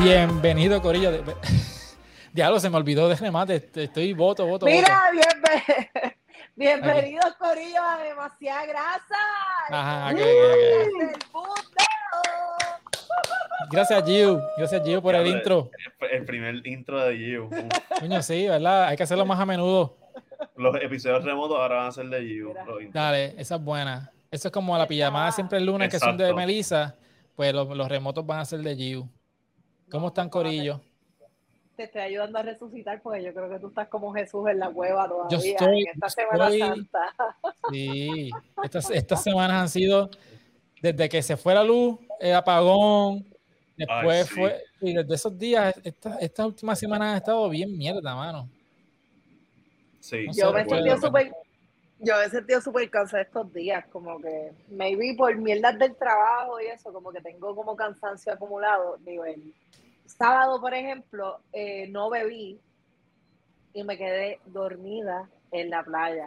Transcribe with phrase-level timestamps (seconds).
[0.00, 1.10] Bienvenido, Corillo.
[2.32, 3.56] Diablo, se me olvidó de remate.
[3.74, 4.66] Estoy voto, voto.
[4.66, 6.14] Mira, bienvenido.
[6.54, 9.16] Bienvenidos, Corillo, a Demasiada Grasa.
[9.70, 11.08] Ajá, okay, okay,
[13.70, 14.40] Gracias, Giu.
[14.56, 15.70] Gracias, Giu, por el intro.
[16.12, 17.50] El primer intro de Giu.
[18.00, 18.84] Coño, sí, ¿verdad?
[18.84, 19.96] Hay que hacerlo más a menudo.
[20.54, 22.54] Los episodios remotos ahora van a ser de Giu.
[22.92, 24.12] Dale, esa es buena.
[24.30, 26.94] Eso es como la pijamada siempre el lunes, que son de Melissa.
[27.34, 29.08] Pues los, los remotos van a ser de Giu.
[29.90, 30.80] ¿Cómo están, Corillo?
[31.76, 34.68] Te estoy ayudando a resucitar porque yo creo que tú estás como Jesús en la
[34.68, 37.14] cueva todavía yo estoy, en esta Semana Santa.
[37.70, 38.30] Sí,
[38.62, 40.10] estas, estas semanas han sido
[40.82, 43.26] desde que se fue la luz, el apagón,
[43.76, 48.48] después fue, y desde esos días, estas esta últimas semanas han estado bien mierda, mano.
[50.00, 51.32] Sí, yo me he sentido súper
[52.00, 56.66] yo he sentido súper cansada estos días, como que maybe por mierdas del trabajo y
[56.66, 58.98] eso, como que tengo como cansancio acumulado.
[58.98, 59.24] Digo,
[60.06, 62.60] sábado, por ejemplo, eh, no bebí
[63.72, 66.26] y me quedé dormida en la playa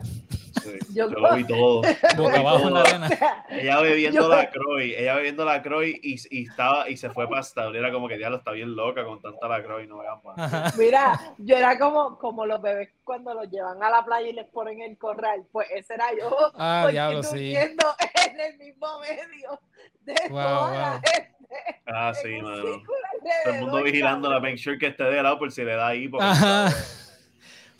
[0.94, 1.82] yo, lo vi todo.
[2.38, 3.46] abajo en la arena.
[3.50, 7.42] Ella bebiendo la Croy, ella bebiendo la Croy y, y, estaba y se fue para
[7.74, 10.78] Era como que ya lo está bien loca con tanta la Croy, no vean más.
[10.78, 14.48] Mira, yo era como, como los bebés cuando los llevan a la playa y les
[14.48, 15.46] ponen el corral.
[15.52, 16.30] Pues ese era yo.
[16.56, 17.56] Ah, diablo, sí.
[17.56, 19.60] en el mismo medio
[20.02, 21.36] de toda la gente.
[21.86, 22.64] Ah, sí, mano.
[23.44, 25.88] Todo el mundo vigilando la make sure que esté de lado por si le da
[25.88, 26.08] ahí.
[26.08, 26.26] Porque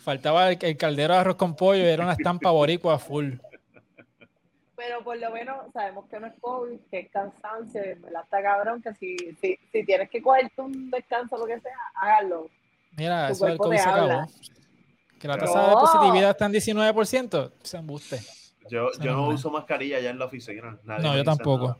[0.02, 3.34] Faltaba el, caldero de arroz con pollo y era una estampa boricua full.
[4.74, 8.24] Pero por lo menos sabemos que no es COVID, que es cansancio, ¿verdad?
[8.24, 12.50] Está cabrón que si, si, si tienes que cogerte un descanso, lo que sea, hágalo.
[12.96, 14.26] Mira, eso del COVID se acabó.
[15.20, 18.20] Que la tasa de positividad está en 19%, se embuste.
[18.68, 20.78] Yo, yo no uso mascarilla ya en la oficina.
[20.82, 21.78] no, yo tampoco.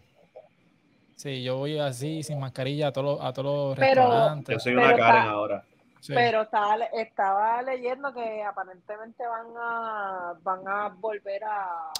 [1.17, 4.55] Sí, yo voy así, sin mascarilla, a todos los, a todos los restaurantes.
[4.55, 5.65] Yo soy una Karen ahora.
[6.09, 11.93] Pero estaba, estaba leyendo que aparentemente van a van a volver a,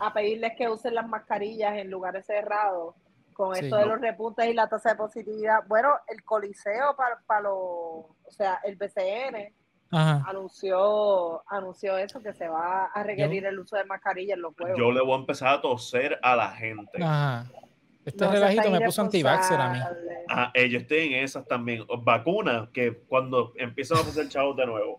[0.00, 2.94] a pedirles que usen las mascarillas en lugares cerrados
[3.34, 5.64] con esto de los repuntes y la tasa de positividad.
[5.66, 9.54] Bueno, el Coliseo para, para los, o sea, el BCN
[9.90, 14.78] anunció anunció eso que se va a requerir el uso de mascarillas en los juegos.
[14.78, 17.02] Yo le voy a empezar a toser a la gente.
[17.02, 17.46] Ajá.
[18.04, 19.78] Este relajito me puso anti-vaxxer a mí.
[20.28, 21.84] Ah, eh, yo estoy en esas también.
[22.00, 24.98] Vacunas, que cuando empiezan a hacer chavos de nuevo.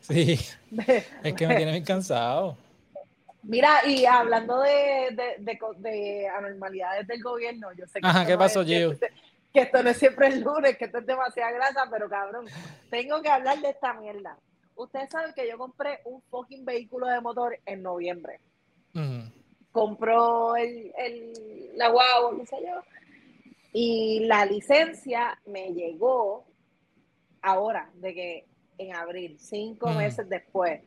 [0.00, 0.38] Sí,
[1.22, 2.56] es que me tiene bien cansado.
[3.42, 8.06] Mira, y hablando de, de, de, anormalidades del gobierno, yo sé que.
[8.06, 8.98] Ajá, ¿qué pasó, Gio?
[8.98, 9.10] Que,
[9.60, 12.46] esto no es siempre el lunes, que esto es demasiada grasa, pero cabrón,
[12.88, 14.38] tengo que hablar de esta mierda.
[14.76, 18.40] Ustedes saben que yo compré un fucking vehículo de motor en noviembre
[19.72, 21.32] compró el, el,
[21.74, 22.82] la guagua, qué sé yo,
[23.72, 26.44] y la licencia me llegó
[27.40, 28.44] ahora, de que
[28.78, 29.96] en abril, cinco mm.
[29.96, 30.82] meses después.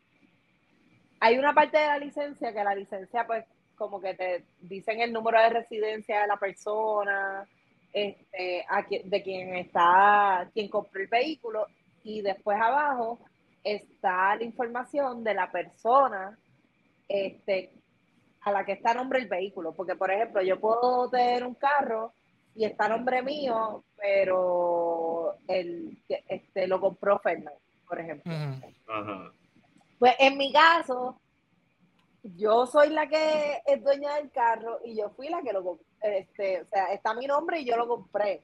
[1.19, 5.11] Hay una parte de la licencia que la licencia, pues, como que te dicen el
[5.11, 7.47] número de residencia de la persona,
[7.91, 8.65] este,
[9.03, 11.67] de quien está, quien compró el vehículo,
[12.03, 13.19] y después abajo
[13.63, 16.37] está la información de la persona
[17.07, 17.71] este,
[18.45, 19.73] a la que está a nombre el vehículo.
[19.73, 22.13] Porque, por ejemplo, yo puedo tener un carro
[22.55, 28.31] y está a nombre mío, pero el, este, lo compró Fernando, por ejemplo.
[29.99, 31.19] Pues en mi caso,
[32.23, 36.61] yo soy la que es dueña del carro y yo fui la que lo este,
[36.61, 38.41] o sea, está mi nombre y yo lo compré.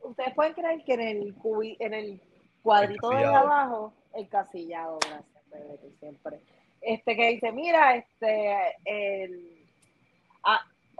[0.00, 1.36] Ustedes pueden creer que en el
[1.78, 2.20] en el
[2.60, 6.40] cuadrito de abajo, el casillado, gracias, siempre
[6.82, 9.52] este que dice, mira, este, el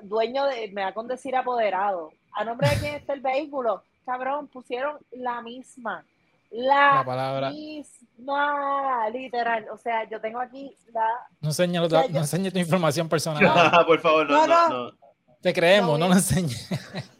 [0.03, 4.49] dueño de, me da con decir apoderado, a nombre de quién está el vehículo, cabrón,
[4.49, 6.05] pusieron la misma,
[6.51, 7.51] la, palabra.
[7.51, 11.07] misma, literal, o sea, yo tengo aquí la...
[11.41, 13.41] No enseña, no tu información personal.
[13.87, 14.93] por favor, no, no, no,
[15.41, 16.69] Te creemos, no, lo enseñes.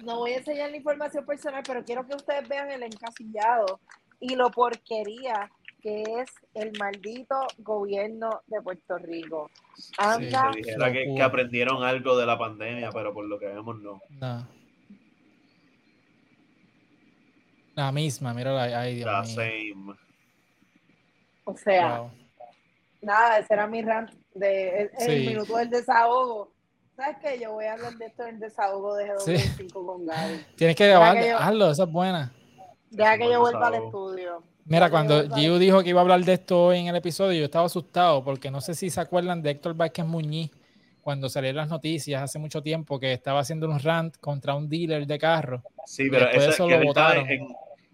[0.00, 3.80] No voy a enseñar la información personal, pero quiero que ustedes vean el encasillado
[4.18, 5.50] y lo porquería
[5.80, 9.50] que es el maldito gobierno de Puerto Rico.
[9.98, 14.00] Anda, dijera que, aprendieron algo de la pandemia, pero por lo que vemos no.
[17.74, 19.94] La misma, mira la, ay, la same.
[21.44, 22.10] O sea,
[23.00, 26.52] nada, ese era mi rant de el, minuto del desahogo.
[26.96, 27.40] ¿Sabes qué?
[27.40, 30.44] Yo voy a hablar de esto en el desahogo de G25 con Gaby.
[30.56, 32.32] Tienes que grabar, hazlo, esa es buena.
[32.90, 34.42] Deja que yo vuelva al estudio.
[34.64, 37.66] Mira, cuando Giu dijo que iba a hablar de esto en el episodio, yo estaba
[37.66, 40.50] asustado porque no sé si se acuerdan de Héctor Vázquez Muñiz,
[41.00, 45.06] cuando salieron las noticias hace mucho tiempo que estaba haciendo un rant contra un dealer
[45.06, 45.62] de carro.
[45.86, 47.26] Sí, pero eso que lo votaron.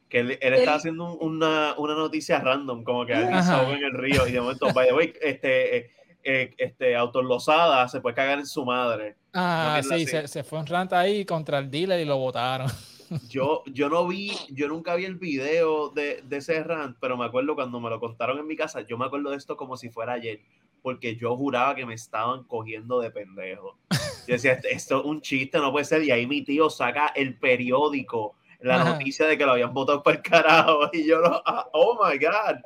[0.08, 4.26] que él, estaba haciendo una, una, noticia random, como que alguien se en el río
[4.26, 5.90] y de momento, by the way, este, eh,
[6.24, 9.16] eh, este, autolosada se puede cagar en su madre.
[9.32, 12.68] Ah, sí, se, se, fue un rant ahí contra el dealer y lo votaron.
[13.28, 17.24] Yo, yo no vi, yo nunca vi el video de, de ese rant, pero me
[17.24, 19.90] acuerdo cuando me lo contaron en mi casa, yo me acuerdo de esto como si
[19.90, 20.40] fuera ayer
[20.86, 23.76] porque yo juraba que me estaban cogiendo de pendejo.
[23.90, 26.04] Yo decía, esto es un chiste, no puede ser.
[26.04, 30.18] Y ahí mi tío saca el periódico, la noticia de que lo habían votado para
[30.18, 30.88] el carajo.
[30.92, 32.60] Y yo, lo, ah, oh my God.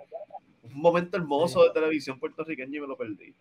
[0.65, 3.35] Un momento hermoso de televisión puertorriqueña y me lo perdí.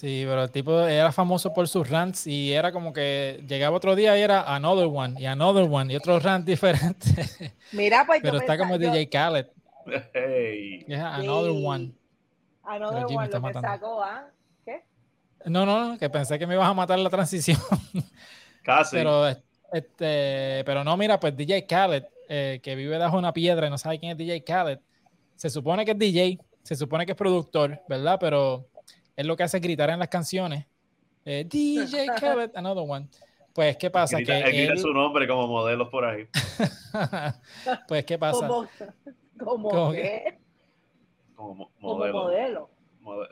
[0.00, 3.94] Sí, pero el tipo era famoso por sus rants y era como que llegaba otro
[3.94, 7.28] día y era another one y another one y otro rant diferente.
[7.72, 9.48] Mira, pues Pero está como DJ Khaled.
[10.14, 10.86] Hey.
[10.88, 11.92] another one.
[12.64, 14.24] No, de igual lo que sacó, ¿ah?
[14.64, 14.84] ¿Qué?
[15.44, 17.58] No, no, que pensé que me ibas a matar la transición.
[18.62, 18.96] Casi.
[18.96, 23.70] Pero, este, pero no, mira, pues DJ Khaled, eh, que vive bajo una piedra y
[23.70, 24.78] no sabe quién es DJ Khaled,
[25.36, 28.16] se supone que es DJ, se supone que es productor, ¿verdad?
[28.18, 28.70] Pero
[29.16, 30.66] es lo que hace gritar en las canciones.
[31.24, 33.06] Eh, DJ Khaled, another one.
[33.52, 34.18] Pues, ¿qué pasa?
[34.18, 34.78] que él...
[34.78, 36.28] su nombre como modelos por ahí.
[37.88, 38.46] pues, ¿qué pasa?
[38.46, 38.68] ¿Cómo,
[39.38, 40.38] ¿Cómo qué?
[41.40, 42.70] como modelo.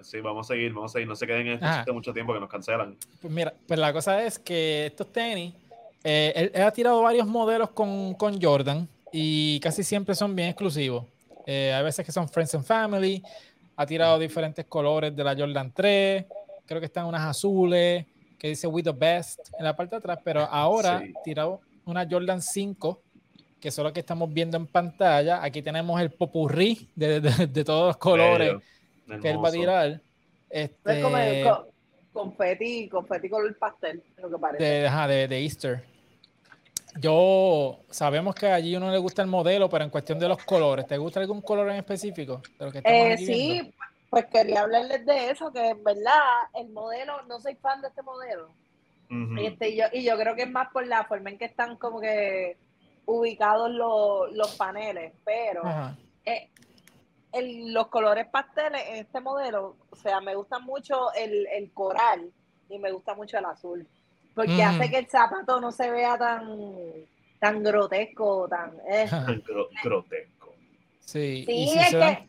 [0.02, 1.08] Sí, vamos a seguir, vamos a seguir.
[1.08, 2.96] No se queden en este mucho tiempo que nos cancelan.
[3.20, 5.54] Pues mira, pues la cosa es que estos tenis,
[6.02, 11.04] eh, él, ha tirado varios modelos con, con, Jordan y casi siempre son bien exclusivos.
[11.46, 13.22] Eh, hay veces que son Friends and Family.
[13.80, 16.24] Ha tirado diferentes colores de la Jordan 3.
[16.66, 18.04] Creo que están unas azules
[18.36, 22.06] que dice We the Best en la parte de atrás, pero ahora ha tirado una
[22.08, 23.00] Jordan 5
[23.60, 25.42] que son los que estamos viendo en pantalla.
[25.42, 28.56] Aquí tenemos el popurrí de, de, todos los colores
[29.20, 30.00] que él va a tirar.
[30.50, 31.46] Este, es como el
[32.12, 34.64] confeti, confeti color pastel, lo que parece.
[34.64, 35.84] De, de, Easter.
[37.00, 40.86] Yo sabemos que allí uno le gusta el modelo, pero en cuestión de los colores,
[40.86, 42.42] ¿te gusta algún color en específico?
[42.84, 43.74] eh, sí,
[44.10, 46.18] pues quería hablarles de eso, que en verdad
[46.54, 48.50] el modelo, no soy fan de este modelo.
[49.38, 52.00] este, yo, y yo creo que es más por la forma en que están como
[52.00, 52.56] que
[53.06, 55.62] ubicados los, paneles, pero
[56.24, 56.50] eh,
[57.42, 62.30] los colores pasteles en este modelo, o sea, me gusta mucho el, coral
[62.68, 63.88] y me gusta mucho el azul,
[64.38, 66.60] porque hace que el zapato no se vea tan,
[67.40, 68.72] tan grotesco, tan...
[68.88, 69.10] Eh.
[69.82, 70.54] grotesco.
[71.00, 72.24] Sí, es que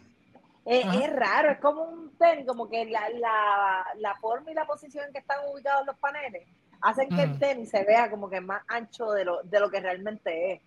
[0.66, 5.06] es, raro, es como un tenis, como que la, la, la forma y la posición
[5.06, 6.48] en que están ubicados los paneles
[6.82, 9.80] hacen que el tenis se vea como que más ancho de lo, de lo que
[9.80, 10.62] realmente es.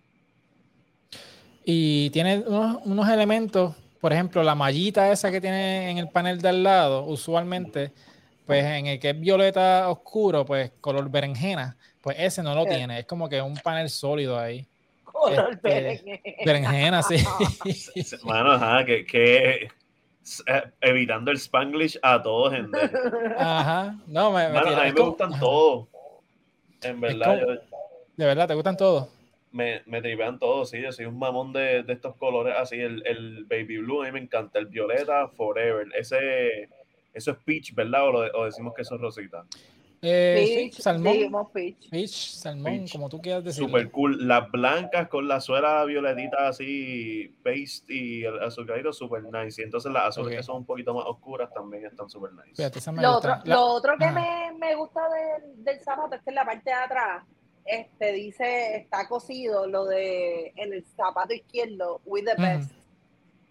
[1.65, 6.47] Y tiene unos, elementos, por ejemplo, la mallita esa que tiene en el panel de
[6.47, 7.91] al lado, usualmente,
[8.45, 12.99] pues en el que es violeta oscuro, pues color berenjena, pues ese no lo tiene,
[12.99, 14.67] es como que un panel sólido ahí.
[15.03, 17.03] Color este, berenjena.
[17.03, 17.17] sí.
[18.23, 19.67] Mano, ajá, que, que
[20.47, 22.79] eh, evitando el spanglish a todos, gente.
[23.37, 25.87] Ajá, no, me, me a mí me gustan todos.
[26.81, 27.39] En verdad,
[28.17, 29.07] ¿De verdad te gustan todos?
[29.53, 33.05] me, me tripean todos, sí, yo soy un mamón de, de, estos colores así, el,
[33.05, 36.69] el, baby blue a mí me encanta, el violeta forever, ese,
[37.13, 38.07] eso es peach, ¿verdad?
[38.07, 39.45] O, o decimos que eso es rosita.
[40.05, 41.89] Eh, peach, salmón, peach.
[41.89, 42.33] peach.
[42.33, 43.63] salmón, como tú quieras decir.
[43.63, 49.61] Super cool, las blancas con la suela violetita así, paste y el azucarito, super nice,
[49.61, 52.61] y entonces las azules que son un poquito más oscuras también están super nice.
[52.91, 56.43] lo, otro, lo, otro, que me, me, gusta del, del zapato es que en la
[56.43, 57.23] parte de atrás
[57.63, 62.71] este dice, está cosido lo de en el zapato izquierdo, with the best.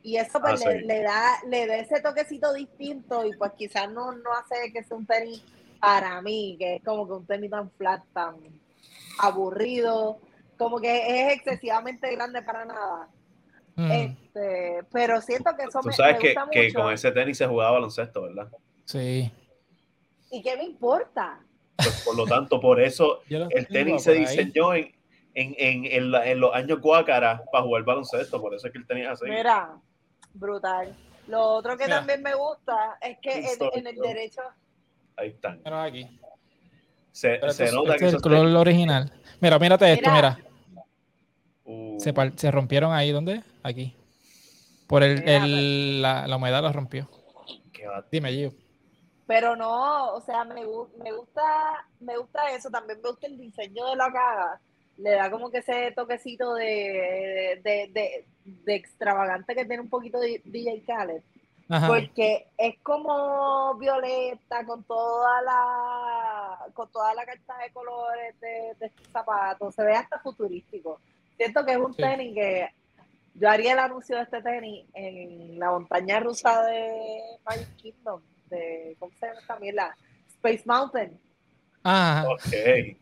[0.03, 4.13] Y eso pues ah, le, da, le da ese toquecito distinto y pues quizás no,
[4.13, 5.45] no hace que sea un tenis
[5.81, 8.37] para mí, que es como que un tenis tan flat, tan
[9.19, 10.19] aburrido,
[10.59, 13.09] como que es excesivamente grande para nada.
[13.77, 18.23] Este, pero siento que eso Tú sabes que, que con ese tenis se jugaba baloncesto,
[18.23, 18.49] ¿verdad?
[18.85, 19.33] Sí.
[20.31, 21.41] ¿Y qué me importa?
[21.77, 24.93] Pues, por lo tanto, por eso el tenis se diseñó en,
[25.35, 29.07] en, en, en, los años guácara para jugar baloncesto, por eso es que el tenis
[29.09, 29.25] así.
[29.25, 29.79] Mira,
[30.35, 30.95] brutal.
[31.29, 34.43] Lo otro que también me gusta es que en, el derecho.
[35.17, 35.61] Ahí están.
[35.65, 36.21] Mira aquí.
[37.13, 39.13] Se, se nota este que es el color original.
[39.41, 40.39] Mira, mírate esto, mira.
[41.65, 41.99] Uh.
[42.01, 43.43] Se, se, rompieron ahí, ¿dónde?
[43.63, 43.97] Aquí.
[44.87, 47.09] Por el, el la, la, humedad los rompió.
[48.11, 48.53] Dime, Gio.
[49.27, 50.57] Pero no, o sea, me,
[51.03, 54.61] me, gusta me gusta eso, también me gusta el diseño de la caja.
[55.03, 60.41] Le da como que ese toquecito de, de, de, extravagante que tiene un poquito de
[60.45, 61.23] DJ Khaled.
[61.89, 68.87] Porque es como violeta con toda la con toda la carta de colores de, de
[68.87, 71.01] este zapato, se ve hasta futurístico.
[71.37, 72.69] Siento que es un tenis que
[73.35, 78.95] yo haría el anuncio de este tenis en la montaña rusa de Magic Kingdom, de,
[78.99, 79.77] ¿cómo se llama también?
[79.77, 79.97] La
[80.29, 81.19] Space Mountain.
[81.85, 82.25] Ah.
[82.29, 82.99] Ok.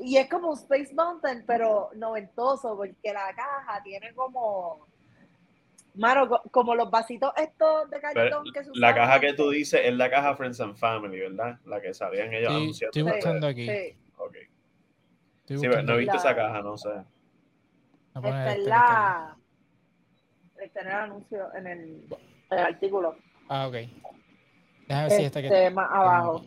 [0.00, 4.86] Y es como un Space Mountain, pero noventoso, porque la caja tiene como.
[5.94, 9.50] Mano, co- como los vasitos estos de Pero cartón que se la caja que tú
[9.50, 11.58] dices es la caja Friends and Family, ¿verdad?
[11.64, 12.98] La que salían ellos Sí, anunciando.
[12.98, 13.66] estoy buscando aquí.
[13.66, 14.36] Sí, Ok.
[15.48, 16.90] Estoy Sí, no he visto La- esa caja, no sé.
[18.14, 19.36] Esta es la.
[20.60, 22.04] Este era el anuncio en el,
[22.50, 23.16] el artículo.
[23.48, 23.74] Ah, ok.
[24.88, 26.44] Déjame ver si esta que Este, más abajo.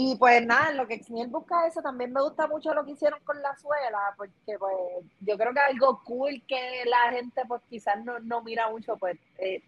[0.00, 3.18] Y pues nada, lo que Xniel busca eso, también me gusta mucho lo que hicieron
[3.24, 4.72] con la suela, porque pues
[5.18, 9.18] yo creo que algo cool que la gente pues quizás no, no mira mucho, pues
[9.38, 9.60] eh,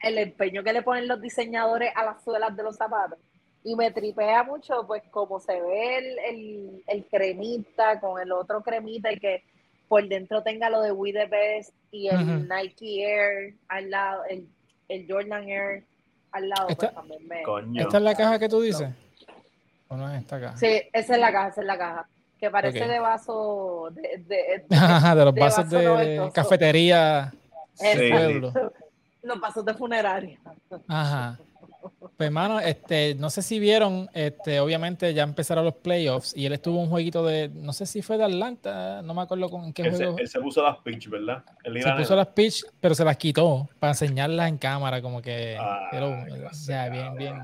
[0.00, 3.18] el empeño que le ponen los diseñadores a las suelas de los zapatos.
[3.64, 8.62] Y me tripea mucho pues como se ve el, el, el cremita con el otro
[8.62, 9.42] cremita y que
[9.88, 12.48] por dentro tenga lo de We The Best y el.
[12.48, 14.46] Nike Air al lado, el,
[14.88, 15.84] el Jordan Air
[16.30, 17.42] al lado, pues Esta- también me...
[17.42, 17.82] Coño.
[17.82, 18.88] ¿Esta es la caja que tú dices?
[19.92, 20.56] ¿O no es esta caja?
[20.56, 22.08] Sí, esa es la caja, esa es la caja.
[22.38, 22.88] Que parece Ok.
[22.90, 26.32] de vaso de, de- de- Ajá, de los de vasos vaso de, noventoso.
[26.32, 27.32] cafetería
[27.74, 27.86] Sí.
[28.10, 28.52] pueblo.
[29.22, 30.38] los vasos de funeraria.
[30.88, 31.38] Ajá.
[32.00, 36.52] Pues hermano, este, no sé si vieron, este, obviamente ya empezaron los playoffs y él
[36.52, 39.72] estuvo un jueguito de, no sé si fue de Atlanta, no me acuerdo con en
[39.72, 40.18] qué Él se, juego.
[40.18, 41.42] él se puso las pitch, ¿verdad?
[41.64, 45.56] El Se puso las pitch, pero se las quitó para enseñarlas en cámara, como que,
[45.58, 47.34] Ah, pero, o sea, bien, bien,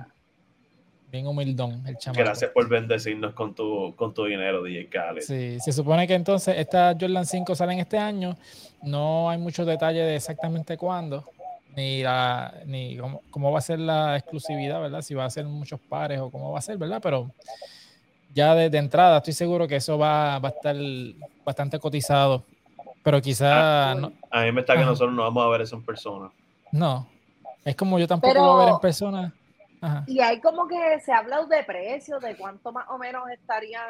[1.10, 2.22] bien humildón el chamaco.
[2.22, 5.22] Gracias por bendecirnos con tu, con tu dinero, DJ Khaled.
[5.22, 8.36] Sí, se supone que entonces estas Jordan 5 salen este año.
[8.82, 11.24] No hay muchos detalles de exactamente cuándo,
[11.74, 15.02] ni, la, ni cómo, cómo va a ser la exclusividad, ¿verdad?
[15.02, 17.00] Si va a ser muchos pares o cómo va a ser, ¿verdad?
[17.02, 17.30] Pero
[18.34, 20.76] ya de, de entrada estoy seguro que eso va, va a estar
[21.44, 22.44] bastante cotizado.
[23.02, 24.90] Pero quizá Ah, no, A mí me está que Ajá.
[24.90, 26.30] nosotros no vamos a ver eso en persona.
[26.72, 27.06] no.
[27.64, 29.34] Es como yo tampoco Pero- lo voy a ver en persona.
[29.80, 30.04] Ajá.
[30.06, 33.80] Y hay como que se ha hablado de precios, de cuánto más o menos estaría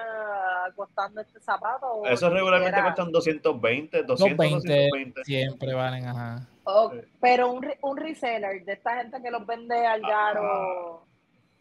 [0.76, 2.04] costando este zapato.
[2.06, 5.24] Eso regularmente cuestan 220, Los 200, 20 220.
[5.24, 6.46] siempre valen, ajá.
[6.64, 11.04] o- pero un, un reseller de esta gente que los vende al garo.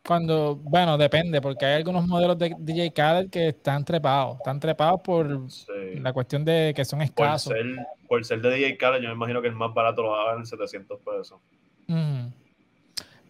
[0.06, 4.38] Cuando, bueno, depende, porque hay algunos modelos de DJ Khaled que están trepados.
[4.38, 6.00] Están trepados por Sí.
[6.00, 7.52] la cuestión de que son Por escasos.
[7.54, 7.66] ser,
[8.08, 10.46] por ser de DJ Khaled, yo me imagino que el más barato lo dar en
[10.46, 11.40] 700 pesos.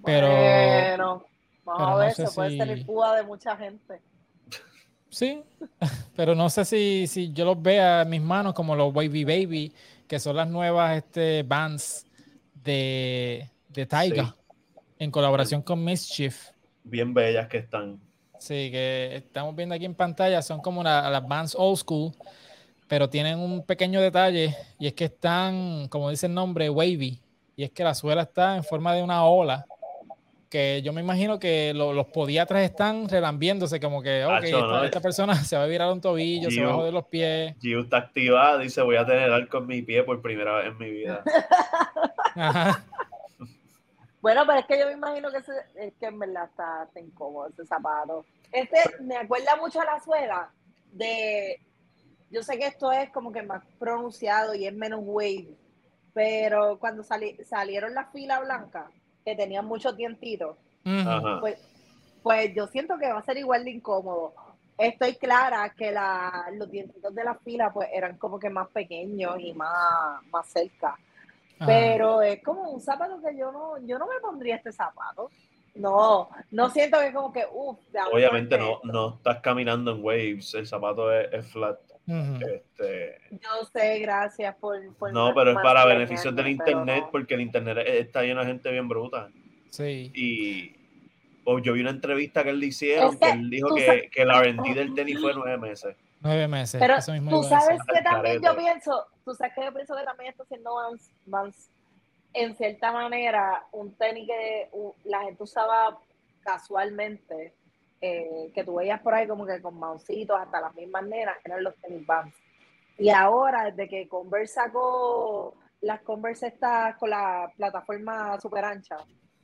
[0.08, 1.26] Pero Bueno,
[1.66, 4.02] vamos pero a no ver, sé se puede ser el púa de mucha gente.
[5.10, 5.42] sí,
[6.16, 9.74] pero no sé si, si yo los vea en mis manos como los Wavy Baby,
[10.08, 12.06] que son las nuevas este, bands
[12.64, 14.34] de, de Taiga, Sí.
[15.00, 16.52] en colaboración con Mischief.
[16.84, 18.00] Bien bellas que están.
[18.40, 22.14] Sí, que estamos viendo aquí en pantalla, son como la- las bands old school,
[22.88, 27.20] pero tienen un pequeño detalle y es que están, como dice el nombre, wavy,
[27.58, 29.66] y es que la suela está en forma de una ola,
[30.50, 34.60] que yo me imagino que lo- los podiatras están relambiéndose, como que, ok, Acho, esta,
[34.60, 34.84] ¿no?
[34.84, 37.56] esta persona se va a virar un tobillo, se va a joder los pies.
[37.60, 40.78] Giu está activada, dice voy a tener arco en mi pie por primera vez en
[40.78, 41.24] mi vida.
[42.36, 42.84] Ajá.
[44.22, 47.00] Bueno, pero es que yo me imagino que, ese- es que en verdad está, está
[47.00, 48.26] incómodo ese zapato.
[48.52, 50.50] Este me acuerda mucho a la suela
[50.92, 51.62] de.
[52.30, 55.56] Yo sé que esto es como que más pronunciado y es menos wave,
[56.14, 58.86] pero cuando sali- salieron las filas blancas,
[59.28, 60.56] que tenían muchos dientitos,
[60.86, 61.10] Ujú.
[61.10, 61.42] Ajá.
[61.42, 61.60] pues,
[62.24, 64.34] pues yo siento que va a ser igual de incómodo.
[64.78, 69.36] Estoy clara que la, los dientitos de la fila pues eran como que más pequeños
[69.40, 70.96] y más, más cerca.
[71.60, 71.66] Ajá.
[71.66, 75.30] Pero es como un zapato que yo no, yo no me pondría este zapato.
[75.76, 77.80] No, no siento que como que, uff,
[78.14, 81.78] Obviamente no, no estás caminando en waves, el zapato es, es flat.
[82.08, 84.78] Este, Yo sé, gracias por...
[84.96, 87.12] por no, pero es para beneficios del internet, no.
[87.12, 89.30] porque el internet está lleno de gente bien bruta.
[89.70, 90.12] Sí.
[90.16, 90.76] Y
[91.44, 94.12] o yo vi una entrevista que él le hicieron, Es que él dijo que, sabes-
[94.12, 95.96] que el R&D del tenis fue nueve meses.
[96.22, 96.80] Nueve meses.
[96.80, 100.04] Pero eso mismo tú sabes que también yo pienso, tú sabes que yo pienso que
[100.04, 101.70] también está haciendo Vans, Vans,
[102.34, 104.70] en cierta manera, un tenis que
[105.06, 105.98] la gente usaba
[106.42, 107.54] casualmente,
[108.02, 111.64] eh, que tú veías por ahí como que con mausitos, hasta las mismas nenas, eran
[111.64, 112.34] los tenis Vans.
[112.98, 118.98] Y ahora, desde que Converse sacó las Converse estas con la plataforma super ancha,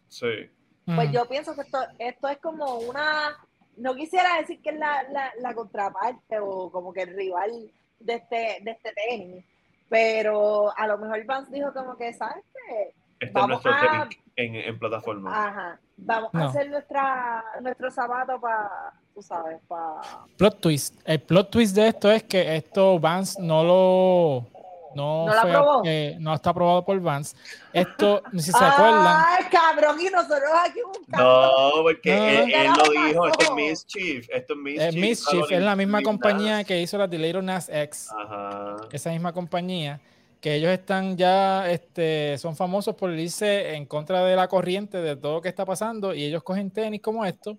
[0.07, 0.49] Sí.
[0.85, 1.13] pues Ujú.
[1.13, 3.35] yo pienso que esto, esto es como una,
[3.77, 7.51] no quisiera decir que es la, la, la contraparte o como que el rival
[7.99, 9.45] de este, de este tenis,
[9.89, 12.83] pero a lo mejor Vance dijo como que, ¿sabes qué?
[13.19, 15.47] Este es Vamos nuestro a- tenis en, en plataforma.
[15.47, 16.43] Ajá, vamos No.
[16.43, 20.01] a hacer nuestra, nuestro zapato para tú sabes, para...
[20.37, 20.99] Plot twist.
[21.05, 24.47] El plot twist de esto es que esto Vance no lo...
[24.95, 27.35] No, ¿No, fue, no está aprobado por Vance.
[27.71, 29.23] Esto, si se acuerdan.
[29.27, 29.99] ¡Ay, cabrón!
[29.99, 30.79] Y nosotros aquí.
[31.07, 33.27] No, porque él, él lo dijo.
[33.27, 34.27] Esto es Mischief.
[34.31, 34.89] Esto es Mischief.
[34.89, 35.51] Es Mischief.
[35.51, 38.07] Es la misma compañía que hizo la Delay Nas X.
[38.15, 38.75] Ajá.
[38.91, 39.99] Esa misma compañía
[40.43, 45.15] que ellos están ya, este, son famosos por irse en contra de la corriente de
[45.15, 47.57] todo lo que está pasando y ellos cogen tenis como esto,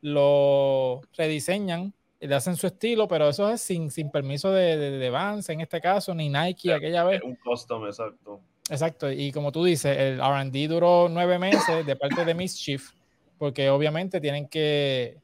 [0.00, 5.10] lo rediseñan y le hacen su estilo, pero eso es sin, sin permiso de, de,
[5.10, 7.22] Vance en este caso, ni Nike aquella vez.
[7.22, 8.40] Un custom, exacto.
[8.68, 12.90] Exacto, y como tú dices, el RD duró nueve meses de parte de Mischief,
[13.38, 15.20] porque obviamente tienen que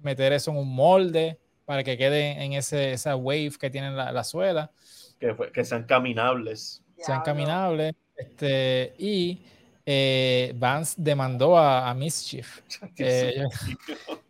[0.00, 4.12] meter eso en un molde para que quede en ese, esa wave que tiene la,
[4.12, 4.72] la suela
[5.18, 6.82] que, sean caminables.
[6.98, 7.94] Sean caminables.
[8.16, 9.42] Este, y
[9.84, 12.60] eh, Vance demandó a, Mischief.
[12.98, 13.44] Eh,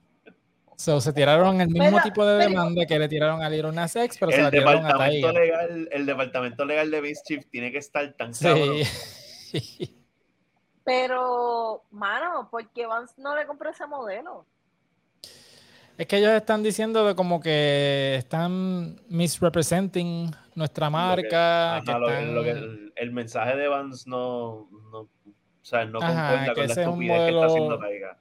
[0.76, 4.33] se tiraron el mismo tipo de demanda que le tiraron a Little Nas X, pero
[4.33, 8.45] se la tiraron a Legal, el departamento legal de Mischief tiene que estar tan sí.
[10.85, 14.45] Pero, mano, ¿por qué Vance no le compró ese modelo?
[15.97, 21.79] Es que ellos están diciendo de como que están misrepresenting nuestra marca.
[22.97, 25.09] el, mensaje de Vans no, no, o
[25.63, 28.19] sea, no concuerda con la estupidez que está haciendo Taiga.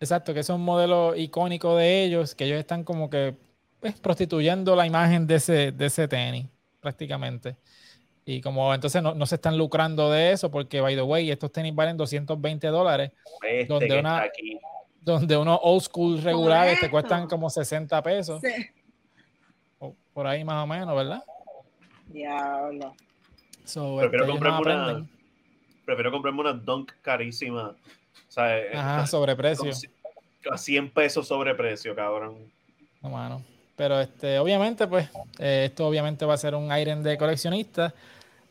[0.00, 3.34] Exacto, que es un modelo icónico de ellos, que ellos están como que
[3.80, 6.46] pues, prostituyendo la imagen de ese, de ese tenis,
[6.80, 7.56] prácticamente.
[8.24, 11.52] Y como entonces no, no, se están lucrando de eso, porque, by the way, estos
[11.52, 13.12] tenis valen 220 dólares.
[13.42, 14.58] Este donde una, aquí
[15.04, 18.40] donde unos old school regulares te cuestan como 60 pesos.
[18.40, 19.92] Sí.
[20.12, 21.22] por ahí más o menos, ¿verdad?
[22.06, 22.94] Diablo.
[23.98, 25.06] prefiero, comprarme una,
[25.84, 27.68] prefiero comprarme una Dunk carísima.
[27.68, 29.70] O sea, eh, Ajá, sobreprecio.
[30.50, 32.36] A 100 pesos sobreprecio, cabrón.
[33.02, 33.42] No, mano.
[33.76, 37.92] Pero este, obviamente, pues, eh, esto obviamente va a ser un Iron de coleccionista.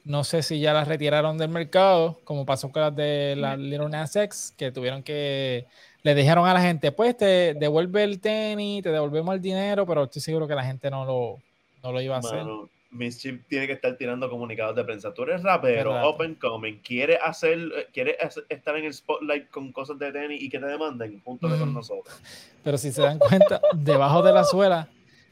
[0.03, 3.89] No sé si ya las retiraron del mercado, como pasó con las de la Little
[3.89, 5.65] Nas X, que tuvieron que
[6.03, 10.03] le dijeron a la gente, pues te devuelve el tenis, te devolvemos el dinero, pero
[10.03, 11.39] estoy seguro que la gente no lo,
[11.81, 12.43] no lo iba a hacer.
[12.91, 15.13] Mischief tiene que estar tirando comunicados de prensa.
[15.13, 18.17] Tú eres rapero, open coming, quiere hacer, quiere
[18.49, 22.13] estar en el spotlight con cosas de tenis y que te demanden, junto con nosotros.
[22.63, 24.89] Pero si se dan cuenta, debajo de la suela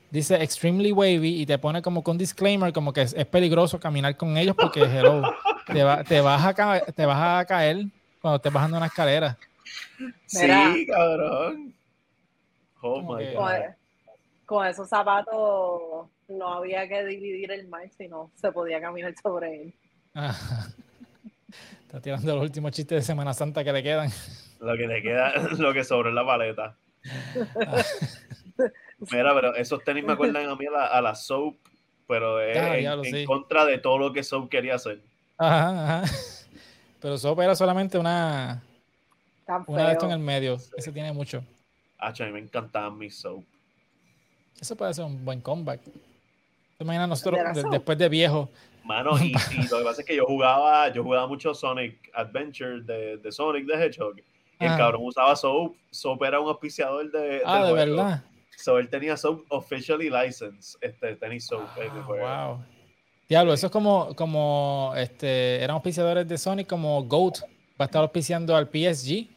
[0.10, 4.38] dice extremely wavy y te pone como con disclaimer, como que es, peligroso caminar con
[4.38, 5.21] ellos porque hello,
[5.67, 7.86] te, te, vas a te vas a caer
[8.21, 9.38] cuando estés bajando una escalera.
[10.25, 11.73] Sí, cabrón.
[12.81, 13.75] Oh my God.
[14.45, 19.73] Con, esos zapatos no había que dividir el mar, sino se podía caminar sobre él.
[21.81, 24.10] Está tirando los últimos chistes de Semana Santa que le quedan.
[24.60, 26.77] Lo que le queda, lo que sobre la paleta.
[29.12, 31.55] Mira, pero esos tenis me acuerdan a mí a la, Soap,
[32.07, 35.01] pero es en, contra de todo lo que Soap quería hacer.
[35.38, 36.13] Ajá, ajá.
[37.01, 38.62] Pero Soap era solamente una,
[39.68, 40.58] una de esto en el medio.
[40.76, 41.44] Ese tiene mucho.
[41.98, 43.44] Ah, a mí me encantaba mi soap.
[44.60, 45.82] Eso puede ser un buen comeback.
[45.84, 47.40] ¿Te imaginas nosotros
[47.72, 48.50] después de viejo?
[48.84, 49.34] Mano, y,
[49.70, 53.68] lo que pasa es que yo jugaba, yo jugaba mucho Sonic Adventure de, de Sonic
[53.68, 54.16] the Hedgehog.
[54.60, 55.76] Y el cabrón usaba Soap.
[55.90, 57.42] Soap era un auspiciador de.
[57.46, 58.24] Ah, de verdad.
[58.58, 60.80] So él tenía Soap officially licensed.
[60.82, 61.68] Este, tenis Soap.
[62.24, 62.66] Ah, wow.
[63.28, 67.40] Diablo, eso es como, como este, eran auspiciadores de Sonic como GOAT.
[67.80, 69.30] Va a estar auspiciando al PSG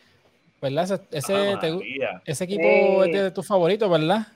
[0.60, 1.00] ¿Verdad?
[1.10, 1.58] Ese,
[2.24, 4.26] ese equipo es de tus favoritos, ¿verdad?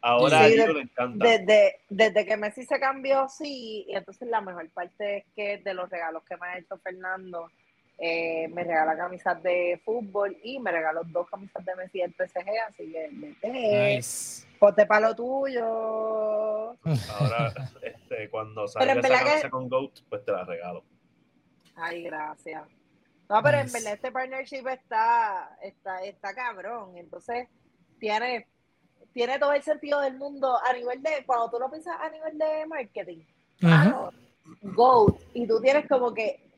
[0.00, 1.24] Ahora sí, le encanta.
[1.24, 5.74] Desde, desde que Messi se cambió, sí, y entonces la mejor parte es que de
[5.74, 7.50] los regalos que me ha hecho Fernando,
[7.98, 12.48] eh, me regala camisas de fútbol y me regaló dos camisas de Messi del PSG,
[12.68, 14.46] así que vete, nice.
[14.58, 15.64] ponte para lo tuyo.
[15.64, 20.84] Ahora, este, cuando salga esa camisa con GOAT, pues te la regalo.
[21.74, 22.77] Ay, gracias.
[23.28, 26.96] No, pero en verdad este partnership está, está, está cabrón.
[26.96, 27.46] Entonces,
[28.00, 28.46] tiene,
[29.12, 32.38] tiene todo el sentido del mundo a nivel de, cuando tú lo piensas a nivel
[32.38, 33.20] de marketing,
[33.58, 34.12] claro,
[34.62, 36.50] GOAT, y tú tienes como que,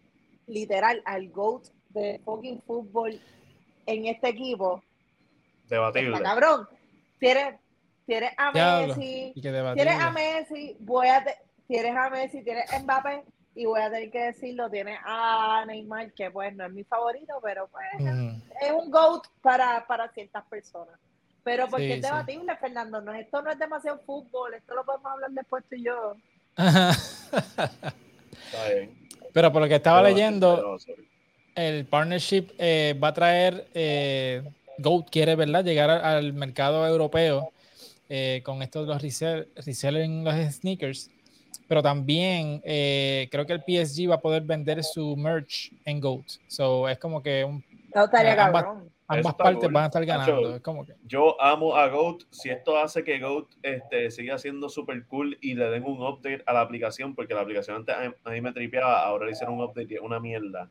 [0.46, 3.20] literal, al GOAT de fucking fútbol
[3.86, 4.82] en este equipo.
[5.68, 6.16] Debatible.
[6.16, 6.68] Está cabrón.
[7.18, 7.60] Tienes,
[8.06, 11.24] tienes a Messi, tienes a Messi, voy a,
[11.66, 13.24] tienes a Messi, tienes a Mbappé,
[13.60, 17.34] y voy a tener que decirlo, tiene a Neymar, que pues no es mi favorito,
[17.42, 17.84] pero pues
[18.62, 20.98] es un GOAT para, para ciertas personas.
[21.44, 25.30] Pero porque es debatible, Fernando, no, esto no es demasiado fútbol, esto lo podemos hablar
[25.32, 26.16] después tú y yo.
[29.34, 30.78] Pero por lo que estaba leyendo,
[31.54, 34.42] el partnership eh, va a traer eh,
[34.78, 37.52] GOAT quiere, ¿verdad?, llegar al mercado europeo
[38.08, 39.46] eh, con estos los resellers
[40.04, 41.10] en los sneakers.
[41.68, 46.24] Pero también eh, creo que el PSG va a poder vender su merch en GOAT.
[46.48, 47.64] So es como que un,
[49.06, 50.56] ambas, partes van a estar ganando.
[50.56, 50.94] es como que...
[51.06, 52.22] Yo amo a GOAT.
[52.30, 56.42] Si esto hace que GOAT este, siga siendo super cool y le den un update
[56.46, 59.64] a la aplicación, porque la aplicación antes a mí me tripeaba, ahora le hicieron un
[59.64, 60.68] update y es una mierda.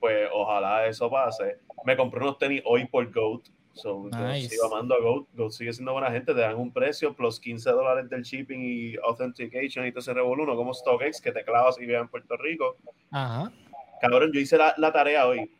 [0.00, 1.58] Pues ojalá eso pase.
[1.84, 4.08] Me compré unos tenis hoy por GOAT So,
[4.48, 5.26] sigo amando a Goat.
[5.34, 6.32] Goat sigue siendo buena gente.
[6.32, 10.54] Te dan un precio plus 15 dólares del shipping y authentication y todo ese revoluno
[10.56, 12.76] como StockX que te clavas y vives en Puerto Rico.
[13.10, 13.52] Ajá.
[14.00, 15.50] Cabrón, yo hice la, tarea hoy.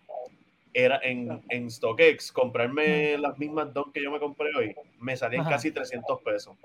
[0.72, 4.74] Era en, en StockX, comprarme las mismas dos que yo me compré hoy.
[4.98, 6.56] Me salían casi 300 pesos.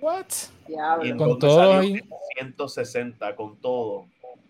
[0.00, 0.26] What?
[1.02, 1.80] Y con todo.
[1.80, 4.06] 160 con todo.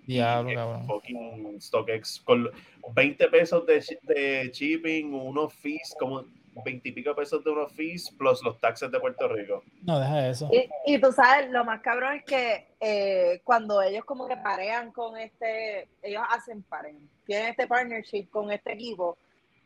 [0.06, 0.86] Diablo, cabrón.
[0.86, 2.50] Fucking StockX con
[2.94, 6.24] 20 pesos de, de shipping, unos fees, como
[6.64, 9.62] 20 y pico pesos de unos fees, plus los taxes de Puerto Rico.
[9.82, 10.50] No, deja eso.
[10.52, 14.92] Y, y tú sabes, lo más cabrón es que eh, cuando ellos como que parean
[14.92, 19.16] con este, ellos hacen paren, tienen este partnership con este equipo,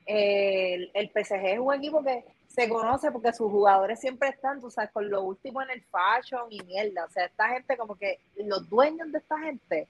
[0.06, 4.60] eh, el, el PSG es un equipo que se conoce porque sus jugadores siempre están,
[4.60, 7.04] tú sabes, con lo último en el fashion y mierda.
[7.04, 9.88] O sea, esta gente como que los dueños de esta gente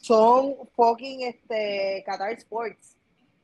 [0.00, 2.96] son fucking este, Qatar Sports,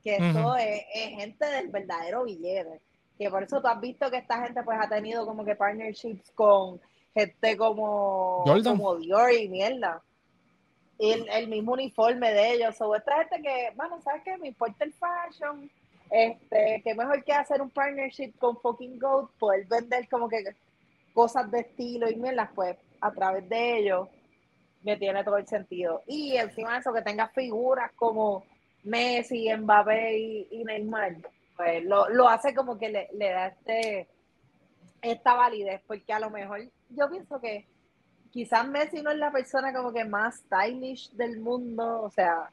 [0.02, 0.82] que esto es,
[1.18, 2.80] gente del verdadero billete.
[3.18, 6.30] Que por eso tú has visto que esta gente pues ha tenido como que partnerships
[6.32, 6.80] con
[7.14, 10.02] gente como, como Dior y mierda.
[10.98, 12.80] Y el, mismo uniforme de ellos.
[12.80, 14.36] O esta gente que, bueno, ¿sabes qué?
[14.36, 15.70] Me importa el fashion.
[16.10, 20.44] Este, que mejor que hacer un partnership con fucking Goat, poder vender como que
[21.12, 24.08] cosas de estilo y mierda, pues a través de ellos
[24.84, 26.02] me tiene todo el sentido.
[26.06, 28.44] Y encima de eso, que tenga figuras como
[28.84, 30.18] Messi, Mbappé
[30.50, 31.16] y, Neymar,
[31.56, 34.08] pues lo, hace como que le, da este
[35.00, 37.66] esta validez, porque a lo mejor yo pienso que
[38.30, 42.50] quizás Messi no es la persona como que más stylish del mundo, o sea,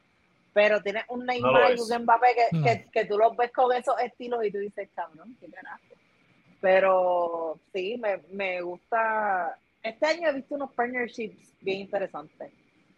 [0.52, 4.44] pero tiene un Neymar y un Mbappé que, que, tú los ves con esos estilos
[4.44, 5.82] y tú dices, cabrón, qué carajo.
[6.60, 12.52] Pero sí, me, me gusta este año he visto unos partnerships bien interesantes.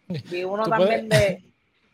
[0.07, 1.43] Vi uno también de.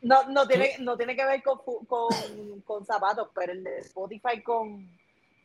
[0.01, 4.41] No, no, tiene, no tiene que ver con, con, con, zapatos, pero el de Spotify
[4.43, 4.89] con,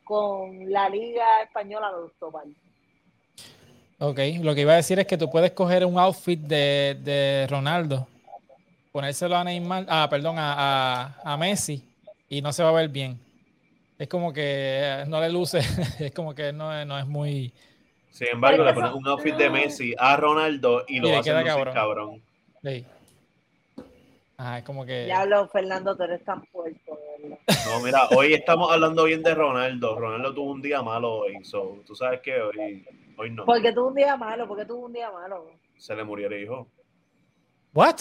[0.03, 2.33] con la Liga Española lo gustó
[3.99, 7.47] Ok, lo que iba a decir es que tú puedes coger un outfit de, de
[7.51, 8.09] Ronaldo,
[8.93, 11.83] ponérselo a Neymar, ah, perdón, a, a, a Messi
[12.29, 13.21] y no se va a ver bien.
[13.99, 15.61] Es como que no le luce,
[15.99, 17.53] es como que no, no es muy,
[18.17, 21.75] sin embargo, le pones un outfit de Messi a Ronaldo y lo hace cabrón.
[21.75, 22.23] cabrón.
[22.63, 22.87] Sí.
[24.39, 25.07] Ajá, es como que.
[25.07, 26.81] Ya hablo, Fernando, tú eres tan fuerte.
[27.67, 29.99] No, mira, hoy estamos hablando bien de Ronaldo.
[29.99, 31.45] Ronaldo tuvo un día malo hoy.
[31.45, 32.87] So, tú sabes que hoy,
[33.19, 33.45] hoy no.
[33.45, 34.49] ¿Por qué tuvo un día malo?
[34.49, 35.51] ¿Por qué tuvo un día malo?
[35.77, 36.67] Se le murió el hijo.
[37.75, 37.97] ¿What?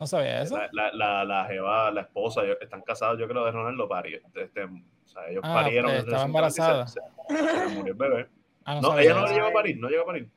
[0.00, 0.58] No sabía eso.
[0.72, 4.18] La, la, la, jeva, la esposa, están casados, yo creo, de Ronaldo parió.
[4.34, 4.68] Este, o
[5.04, 5.92] sea, ellos ah, parieron.
[5.92, 6.88] Pues, estaba embarazada.
[6.88, 8.28] Se, se, murió el bebé.
[8.64, 10.28] Ah, no, ella no llegó a París, no llegó a París.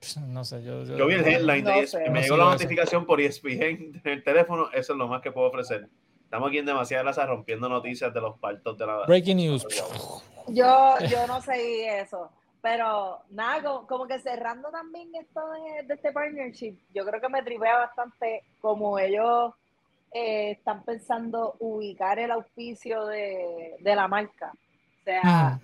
[0.28, 4.00] No sé, yo, yo, vi el headline de me llegó la notificación por ESPN en
[4.04, 5.88] el teléfono, eso es lo más que puedo ofrecer.
[6.22, 9.06] Estamos aquí en demasiada grasa rompiendo noticias de los partos de la.
[9.06, 9.66] Breaking news.
[10.48, 15.40] Yo, yo no sé eso, pero nada, como, que cerrando también esto
[15.86, 19.54] de, este partnership, yo creo que me tripea bastante como ellos
[20.12, 24.52] eh, están pensando ubicar el auspicio de, de la marca.
[24.52, 25.60] O sea, ah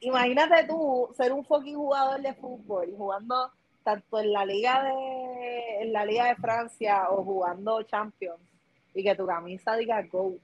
[0.00, 5.82] imagínate tú ser un fucking jugador de fútbol y jugando tanto en la liga de
[5.82, 8.40] en la liga de Francia o jugando Champions
[8.94, 10.40] y que tu camisa diga GOAT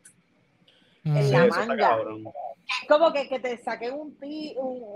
[1.05, 1.99] en la manga.
[2.89, 4.17] Como que, que te saquen un,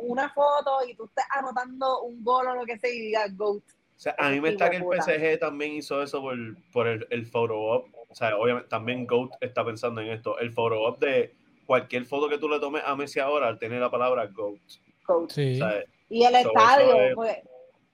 [0.03, 3.63] una foto y tú estés anotando un gol o lo que sea y diga GOAT.
[3.63, 6.37] O sea, a mí me está que el PSG también hizo eso por,
[6.73, 7.89] por el, el photo op.
[8.09, 10.39] O sea, obviamente también GOAT está pensando en esto.
[10.39, 11.35] El photo op de
[11.71, 14.59] cualquier foto que tú le tomes a Messi ahora, al tener la palabra GOAT.
[16.09, 17.37] y el estadio, pues,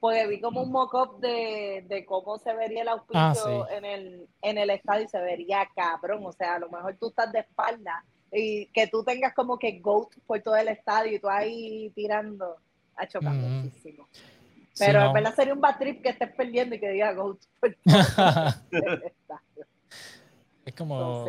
[0.00, 4.28] pues, vi como un mock-up de, de, cómo se vería el auspicio ah, en, el,
[4.40, 6.24] en el estadio y se vería cabrón.
[6.24, 9.78] O sea, a lo mejor tú estás de espalda y que tú tengas como que
[9.78, 12.56] GOAT por todo el estadio y tú ahí tirando.
[12.96, 14.08] Ha chocado muchísimo.
[14.78, 17.74] Pero en verdad sería un bad trip que estés perdiendo y que diga GOAT por
[17.74, 19.66] todo el estadio.
[20.64, 21.26] Es como...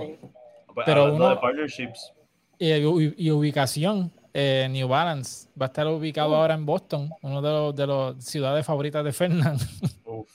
[0.74, 1.30] Pues, pero uno...
[1.30, 2.14] de partnerships,
[2.60, 7.76] y, ubicación, eh, New Balance va a estar ubicado ahora en Boston, uno de los,
[7.76, 9.60] de los ciudades favoritas de Fernand.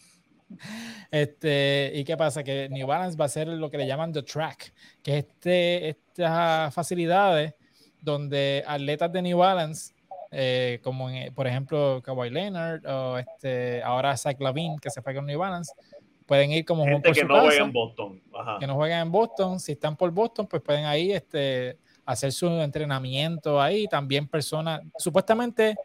[1.11, 2.43] Este, ¿Y qué pasa?
[2.43, 5.89] Que New Balance va a ser lo que le llaman The Track, que es este,
[5.89, 7.55] estas facilidades
[8.01, 9.95] donde atletas de New Balance,
[10.31, 15.27] eh, como por ejemplo Kawhi Leonard o este, ahora Zach Lavin, que se fue con
[15.27, 15.73] New Balance,
[16.27, 18.23] pueden ir como gente que no juega en Boston.
[18.59, 19.61] Que no juegan en Boston.
[19.61, 23.87] Si están por Boston, pues pueden ahí este, hacer su entrenamiento ahí.
[23.89, 25.77] También personas, supuestamente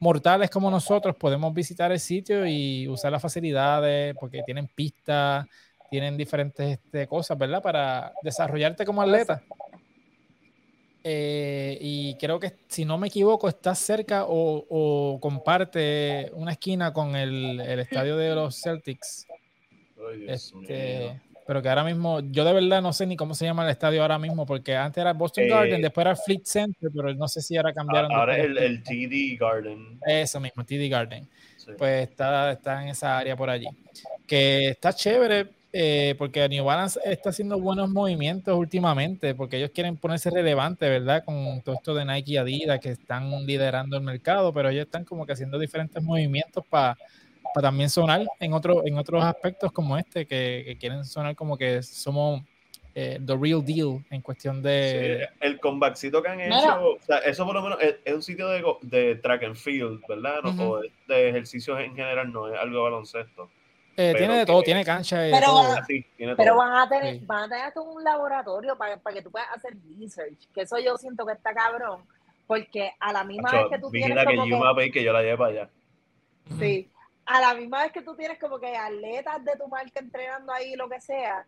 [0.00, 5.46] mortales como nosotros, podemos visitar el sitio y usar las facilidades porque tienen pistas,
[5.90, 7.62] tienen diferentes este, cosas, ¿verdad?
[7.62, 9.42] Para desarrollarte como atleta.
[11.08, 17.14] Eh, y creo que, si no me equivoco, está cerca o, comparte una esquina con
[17.14, 19.26] el, estadio de los Celtics.
[20.26, 23.70] este, pero que ahora mismo, yo de verdad no sé ni cómo se llama el
[23.70, 27.28] estadio ahora mismo, porque antes era Boston eh, Garden, después era Fleet Center, pero no
[27.28, 28.12] sé si ahora cambiaron.
[28.12, 29.98] Ahora es el, TD Garden.
[30.06, 31.28] Eso mismo, TD Garden.
[31.78, 33.66] Pues está, está en esa área por allí.
[34.26, 39.96] Que está chévere, eh, porque New Balance está haciendo buenos movimientos últimamente, porque ellos quieren
[39.96, 41.24] ponerse relevante, ¿verdad?
[41.24, 45.04] Con todo esto de Nike y Adidas que están liderando el mercado, pero ellos están
[45.04, 46.96] como que haciendo diferentes movimientos para
[47.60, 52.42] también sonar en, otro, en otros aspectos como este, que, quieren sonar como que somos
[52.94, 55.28] eh, the real deal en cuestión de...
[55.40, 58.64] el comebackcito que han hecho, o sea, eso por lo menos es, un sitio de,
[58.82, 60.40] de, track and field, ¿verdad?
[60.44, 63.50] o de ejercicios en general, no es algo de baloncesto.
[63.98, 65.16] Eh, tiene de todo, tiene cancha.
[65.16, 69.30] Pero, Van, pero van a tener, van a tener un laboratorio para, para, que tú
[69.30, 70.52] puedas hacer research.
[70.54, 72.02] Que eso yo siento que está cabrón.
[72.46, 74.22] Porque a la misma vez que tú tienes.
[74.24, 75.70] Como que, que yo la lleve allá.
[76.58, 76.90] Sí.
[77.26, 80.76] A la misma vez que tú tienes como que atletas de tu marca entrenando ahí,
[80.76, 81.44] lo que sea,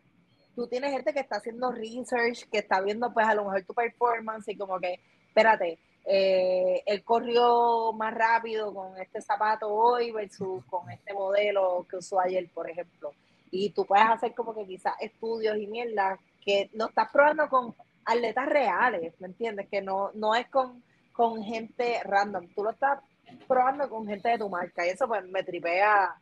[0.56, 3.74] tú tienes gente que está haciendo research, que está viendo pues a lo mejor tu
[3.74, 10.64] performance y como que, espérate, eh, él corrió más rápido con este zapato hoy versus
[10.64, 13.12] con este modelo que usó ayer, por ejemplo.
[13.52, 17.74] Y tú puedes hacer como que quizás estudios y mierda que lo estás probando con
[18.04, 19.68] atletas reales, ¿me entiendes?
[19.68, 23.00] Que no, no es con, con gente random, tú lo estás
[23.46, 26.14] probando con gente de tu marca y eso pues me tripea,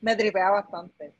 [0.00, 1.12] me tripea bastante.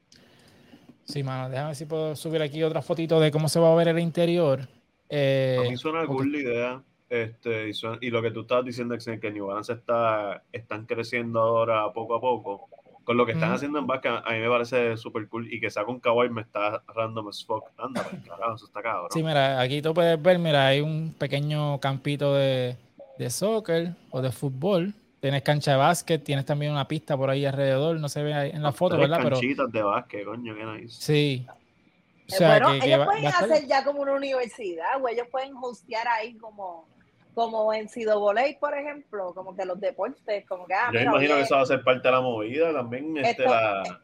[1.04, 3.76] Sí, mano, déjame ver si puedo subir aquí otra fotito de cómo se va a
[3.76, 4.66] ver el interior.
[5.08, 6.82] Eh, a mí suena cool idea.
[7.08, 11.92] Este, y, lo que tú estabas diciendo es que New Balance está, están creciendo ahora
[11.92, 12.68] poco a poco.
[13.04, 15.52] Con lo que están haciendo en Vasca, a mí me parece súper cool.
[15.52, 17.70] Y que saca un kawaii me está random as fuck.
[17.76, 19.10] Anda, carajo, eso está cabrón.
[19.12, 22.76] Sí, mira, aquí tú puedes ver, mira, hay un pequeño campito de,
[23.18, 24.94] de soccer o de fútbol.
[25.24, 28.50] Tienes cancha de básquet, tienes también una pista por ahí alrededor, no se ve ahí
[28.50, 29.20] en la foto, ¿verdad?
[29.22, 31.00] Pero de básquet, coño, qué nice.
[31.00, 31.46] Sí.
[31.48, 36.34] O sea, bueno, ellos pueden hacer ya como una universidad, o ellos pueden hostear ahí
[36.34, 36.86] como
[37.32, 40.74] como en Sido Voley, por ejemplo, como que los deportes, como que...
[40.74, 44.02] Ah, Yo imagino que eso va a ser parte de la movida también, este, la,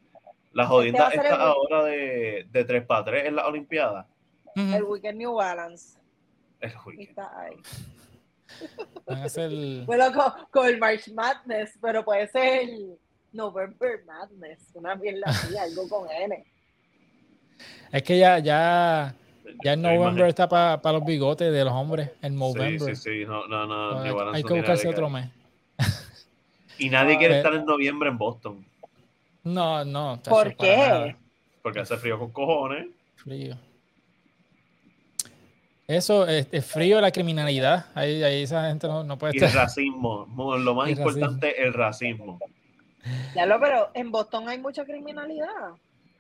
[0.55, 4.07] la jodida está ahora de, de 3 para 3 en la Olimpiada.
[4.57, 5.99] El Weekend New Balance.
[6.61, 7.11] El Weekend.
[7.11, 7.57] Está ahí.
[9.07, 9.51] Van a ser...
[9.85, 10.05] Bueno,
[10.51, 12.99] con, el March Madness, pero puede ser el
[13.33, 16.45] November Madness, una mierda así, algo con N.
[17.93, 19.15] Es que ya, ya
[19.65, 22.11] ya en November está para los bigotes de los hombres.
[22.23, 22.95] En November.
[22.95, 23.25] Sí, sí, sí.
[23.27, 24.33] No, no, no.
[24.33, 25.29] hay que buscarse otro mes.
[26.79, 28.65] Y nadie quiere estar en noviembre en Boston.
[29.45, 30.21] No, no.
[30.27, 31.15] ¿Por qué?
[31.63, 32.89] Porque hace frío con cojones.
[33.17, 33.57] Frío.
[35.91, 37.87] Eso, es, frío la criminalidad.
[37.97, 39.49] Ahí, ahí esa gente no, puede estar.
[39.49, 40.29] Y el racismo.
[40.61, 42.39] Lo más importante, el racismo.
[43.35, 45.49] Ya lo, pero en Boston hay mucha criminalidad.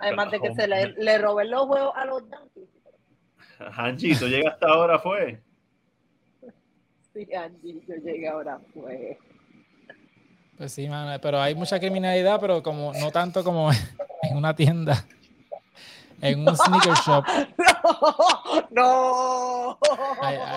[0.00, 2.68] Además de que se le, le roben los huevos a los Yankees.
[3.76, 5.40] Angie, ¿tú llegaste ahora fue?
[7.12, 9.18] Sí, Angie, yo llegué ahora fue.
[10.58, 13.70] Pues sí, man, pero hay mucha criminalidad, pero como no tanto como
[14.22, 15.04] en una tienda,
[16.20, 17.24] en un sneaker shop.
[18.70, 19.78] No,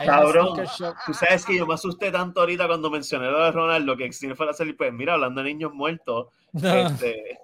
[0.05, 0.65] Cabrón,
[1.05, 4.27] tú sabes que yo me asusté tanto ahorita cuando mencioné lo de Ronaldo que si
[4.27, 7.39] no fuera a salir, pues mira, hablando de niños muertos, este,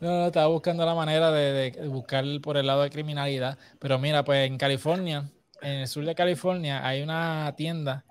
[0.00, 3.58] no, estaba buscando la manera de, buscar por el lado de criminalidad.
[3.78, 5.28] Pero mira, pues en California,
[5.60, 8.04] en el sur de California, hay una tienda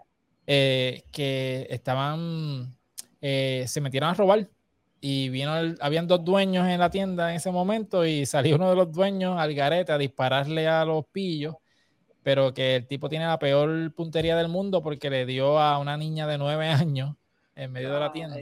[0.45, 2.75] eh, que estaban,
[3.21, 4.49] eh, se metieron a robar
[4.99, 8.75] y vino habían dos dueños en la tienda en ese momento y salió uno de
[8.75, 11.55] los dueños al garete a dispararle a los pillos,
[12.23, 15.97] pero que el tipo tiene la peor puntería del mundo porque le dio a una
[15.97, 17.15] niña de nueve años
[17.55, 18.37] en medio de la tienda.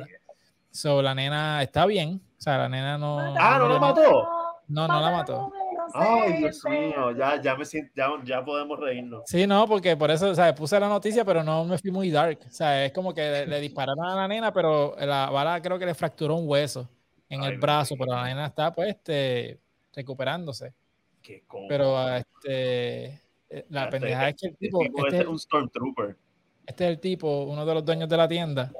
[0.71, 3.19] So, la nena está bien, o sea, la nena no.
[3.37, 4.27] Ah, no, la mató.
[4.67, 5.53] No, no la mató.
[5.93, 9.23] Ay, Dios mío, ya, ya, me siento, ya, ya, podemos reírnos.
[9.25, 12.09] Sí, no, porque por eso, o sea, puse la noticia, pero no me fui muy
[12.09, 12.39] dark.
[12.47, 15.85] O sea, es como que le, dispararon a la nena, pero la bala creo que
[15.85, 16.89] le fracturó un hueso
[17.29, 19.59] en el brazo, pero la nena está, pues, este,
[19.93, 20.73] recuperándose.
[21.21, 23.05] Qué pero, este,
[23.49, 24.83] eh, la pendeja es que el tipo.
[24.83, 26.17] este, este es un Stormtrooper.
[26.65, 28.71] Este es el tipo, uno de los dueños de la tienda.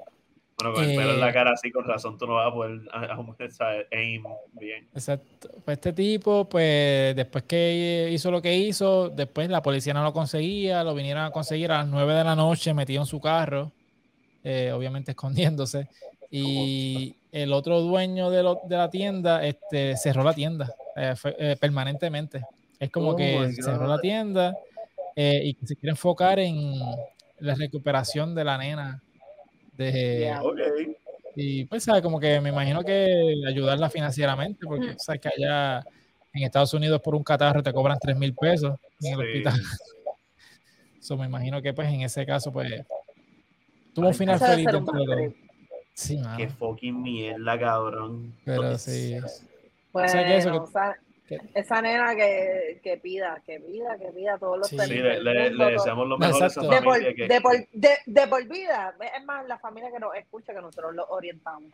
[0.58, 2.54] Bueno, con el pelo en la eh, cara así, con razón, tú no vas a
[2.54, 2.82] poder
[3.92, 4.88] aim bien.
[4.94, 5.50] Exacto.
[5.66, 10.14] Pues este tipo, pues después que hizo lo que hizo, después la policía no lo
[10.14, 13.74] conseguía, lo vinieron a conseguir a las 9 de la noche, metido en su carro,
[14.46, 15.90] eh, obviamente escondiéndose.
[16.32, 22.44] Y el otro dueño de, de la tienda este, cerró la tienda eh, permanentemente.
[22.80, 24.54] Es como oh que cerró la tienda
[25.18, 26.74] y se quiere enfocar en
[27.40, 29.02] la recuperación de la nena
[29.78, 30.34] de,
[31.36, 32.02] Y pues, ¿sabes?
[32.02, 35.00] Como que me imagino que ayudarla financieramente, porque mm.
[35.00, 35.84] sabes que allá
[36.34, 39.54] en Estados Unidos por un catarro te cobran 3 mil pesos en el hospital.
[41.00, 42.84] Eso me imagino que pues en ese caso pues
[43.94, 45.36] tuvo un final feliz dentro de
[45.96, 48.36] Sí, Qué fucking mierda, cabrón.
[48.44, 49.16] Pero sí.
[49.94, 50.70] Pues, eso,
[51.28, 54.78] esa nena que, que, pida, que pida, que pida todos los sí.
[54.78, 58.48] sí le, le, deseamos lo mejor a esa de por, de, por, de, de por,
[58.48, 58.96] vida.
[59.18, 61.72] Es más, la familia que nos escucha que nosotros lo orientamos.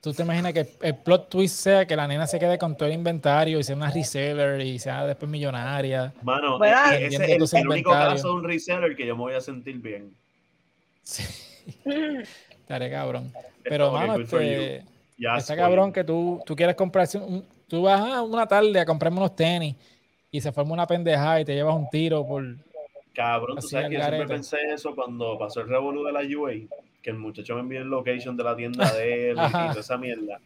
[0.00, 2.88] ¿Tú te imaginas que el plot twist sea que la nena se quede con todo
[2.88, 6.14] el inventario y sea una reseller y sea después millonaria?
[6.22, 9.78] Mano, ese es el, único caso de un reseller que yo me voy a sentir
[9.78, 10.14] bien.
[11.02, 11.24] Sí.
[12.50, 13.32] Estaré cabrón.
[13.64, 14.84] Pero, mano, este,
[15.18, 19.18] está cabrón que tú, tú quieres comprarse un, tú vas a una tarde a comprarme
[19.18, 19.76] unos tenis
[20.30, 22.44] y se forma una pendejada y te llevas un tiro por.
[23.14, 26.52] Cabrón, tú sabes que yo siempre pensé eso cuando pasó el revolú de la UA,
[27.02, 29.96] que el muchacho me envió el location de la tienda de él y toda esa
[29.96, 30.40] mierda.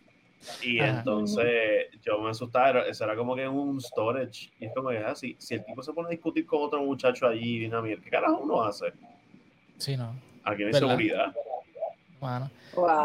[0.61, 4.51] Y entonces yo me asustaba, eso era como que un storage.
[4.59, 6.83] Y es como que así, ah, si el tipo se pone a discutir con otro
[6.83, 8.87] muchacho allí, una mierda, ¿qué carajo uno hace?
[9.79, 10.15] Sí, no.
[10.45, 11.33] Aquí no hay seguridad.
[12.21, 12.51] Bueno,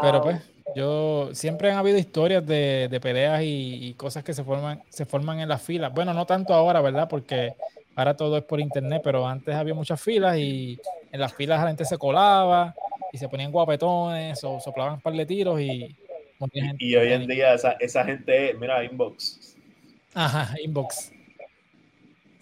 [0.00, 0.40] pero pues,
[0.74, 5.40] yo siempre han habido historias de, de peleas y, cosas que se forman, se forman
[5.40, 5.92] en las filas.
[5.92, 7.08] Bueno, no tanto ahora, ¿verdad?
[7.08, 7.54] Porque
[7.96, 10.78] ahora todo es por internet, pero antes había muchas filas y
[11.10, 12.74] en las filas la gente se colaba
[13.12, 15.96] y se ponían guapetones o soplaban un par de tiros y...
[16.78, 19.56] Y, hoy en día esa, esa gente, mira, inbox.
[20.14, 21.10] Ajá, inbox.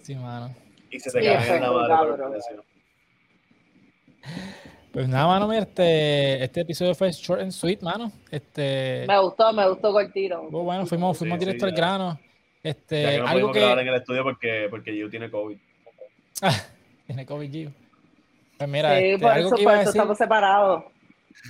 [0.03, 0.55] Sí, mano.
[0.91, 1.95] Y se te cae en la madre
[4.97, 8.11] pues nada, mano, este, este episodio fue short and sweet, mano.
[8.31, 10.49] Este, me gustó, me gustó cortito.
[10.51, 12.19] Oh, bueno, fuimos, fuimos directo al grano.
[12.63, 13.59] Este, ya que no algo que...
[13.59, 15.59] grabar en el estudio porque, porque Gio tiene COVID.
[16.41, 16.57] Ah,
[17.07, 17.73] tiene COVID Gio.
[18.57, 20.85] Pues mira, sí, este, por algo eso, que iba por eso estamos separados.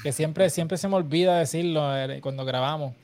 [0.03, 2.95] Que siempre, siempre se me olvida decirlo eh, cuando grabamos.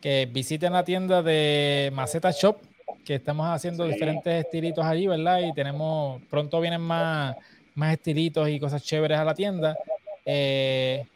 [0.00, 2.56] Que visiten la tienda de Maceta Shop,
[3.04, 5.38] que estamos haciendo diferentes estilitos allí, ¿verdad?
[5.38, 7.36] Y tenemos, pronto vienen más
[7.74, 9.76] más estilitos y cosas chéveres a la tienda.
[10.24, 11.06] Eh,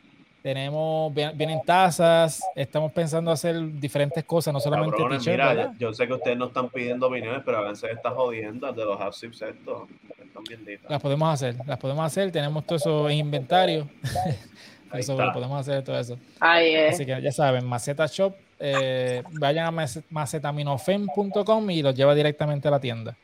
[0.43, 6.15] tenemos, vienen tazas, estamos pensando hacer diferentes cosas, no solamente Cabrones, mira, yo sé que
[6.15, 9.43] ustedes no están pidiendo opiniones, pero háganse estas jodiendas de los half estos.
[9.43, 13.89] Están bien Las podemos hacer, las podemos hacer, tenemos todo eso en inventario.
[14.95, 16.17] eso lo podemos hacer todo eso.
[16.41, 22.71] Así que ya saben, Maceta Shop, eh, vayan a macetaminofen.com y los lleva directamente a
[22.71, 23.17] la tienda.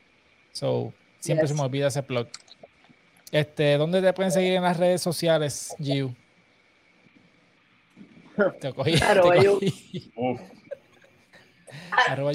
[0.51, 2.27] So, siempre se me olvida ese plug.
[3.35, 6.15] Este, ¿Dónde te pueden seguir en las redes sociales, Giu?
[8.61, 8.95] Te cogí.
[9.03, 9.35] Arroba
[12.07, 12.31] Arroba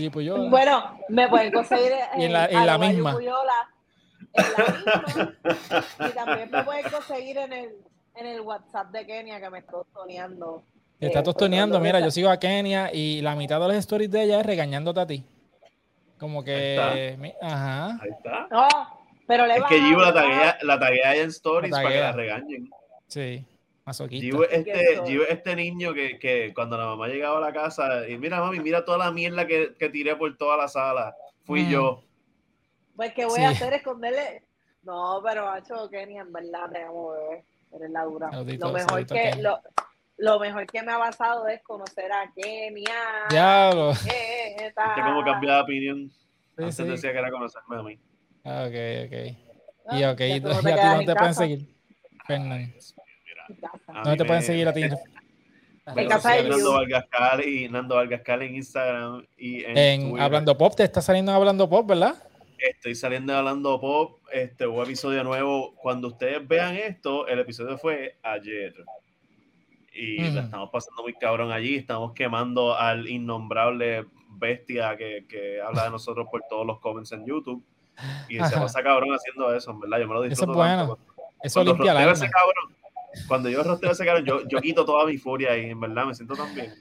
[0.50, 3.16] Bueno, me pueden conseguir en, la, en la misma.
[3.16, 3.32] en la
[4.36, 5.34] misma.
[6.06, 7.70] Y también me pueden conseguir en el,
[8.16, 10.64] en el WhatsApp de Kenia que me está tostoneando.
[10.98, 14.10] Te está eh, tostoneando, mira, yo sigo a Kenia y la mitad de las stories
[14.10, 15.24] de ella es regañándote a ti.
[16.18, 16.78] Como que.
[16.78, 17.46] Ahí está.
[17.46, 17.98] Ajá.
[18.02, 18.48] Ahí está.
[18.52, 18.99] Oh,
[19.30, 22.68] pero le es que Givo la taguea, la taguea en stories para que la regañen.
[23.06, 23.46] Sí.
[24.08, 28.40] Givo este, este niño que, que, cuando la mamá llegaba a la casa y mira
[28.40, 31.14] mami, mira toda la mierda que, que tiré por toda la sala.
[31.44, 31.70] Fui mm.
[31.70, 32.02] yo.
[32.96, 34.42] Pues que voy a hacer esconderle.
[34.82, 37.44] No, pero macho, Kenny, en verdad te amo, bebé.
[37.72, 38.30] Eres la dura.
[38.32, 39.60] lo mejor que lo,
[40.16, 43.28] lo, mejor que me ha pasado es conocer a Kenia.
[43.30, 43.92] Diablo.
[44.04, 46.10] ¿Qué cómo cambió de opinión?
[46.58, 47.98] Antes decía que era conocerme a mí.
[48.44, 48.74] Ah, ok,
[49.06, 49.36] ok.
[49.86, 51.66] Ah, y ok, ¿y, a ti dónde te pueden seguir?
[52.26, 52.74] Fernan.
[53.86, 54.82] ¿Dónde te pueden seguir a ti?
[55.96, 60.56] En casa de Nando Vargas Cali, Nando Vargas Cali en Instagram y en, en Hablando
[60.56, 62.14] Pop, te está saliendo Hablando Pop, ¿verdad?
[62.58, 65.74] Estoy saliendo Hablando Pop, este un episodio nuevo.
[65.76, 68.74] Cuando ustedes vean esto, el episodio fue ayer.
[69.92, 71.76] Y la estamos pasando muy cabrón allí.
[71.76, 77.26] Estamos quemando al innombrable bestia que, que habla de nosotros por todos los comments en
[77.26, 77.64] YouTube.
[78.28, 79.98] Y se pasa cabrón haciendo eso, ¿verdad?
[79.98, 80.52] Yo me lo disfruto.
[80.52, 80.98] Eso es bueno.
[81.42, 82.76] Eso limpia la ese cabrón,
[83.26, 86.06] Cuando yo rosteo a ese cabrón, yo, yo quito toda mi furia y en verdad
[86.06, 86.74] me siento tan bien.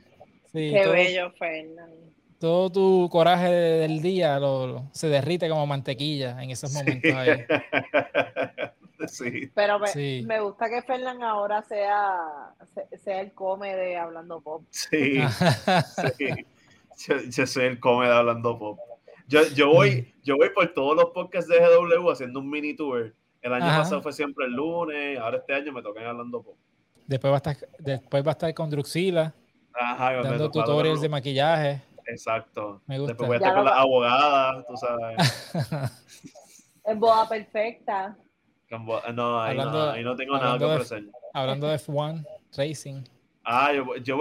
[0.51, 1.95] Sí, Qué bello, Fernando.
[2.39, 7.45] todo tu coraje del día lo, se derrite como mantequilla en esos momentos ahí.
[9.07, 9.49] Sí.
[9.55, 12.53] Pero me, gusta que Fernán ahora sea,
[13.01, 14.63] sea el come de Hablando Pop.
[14.70, 15.20] Sí,
[17.30, 18.80] Yo, soy el come de Hablando Pop.
[19.30, 23.14] Yo, yo, voy, yo voy por todos los podcasts de GW haciendo un mini tour.
[23.44, 26.58] El año pasado fue siempre el lunes, ahora este año me toca Hablando Pop.
[27.06, 29.36] Después va a estar, después va a estar con Druxila,
[30.24, 31.82] dando tutorials de maquillaje.
[32.08, 32.82] Exacto.
[32.88, 33.14] Me gusta.
[33.14, 35.54] Después voy a estar con la abogada, tú sabes.
[36.86, 38.18] en boda perfecta.
[39.14, 41.06] No, ahí, no, ahí no tengo nada que ofrecer.
[41.36, 42.26] Hablando de F1
[42.58, 43.04] Racing.
[43.44, 44.20] Ah, yo, yo,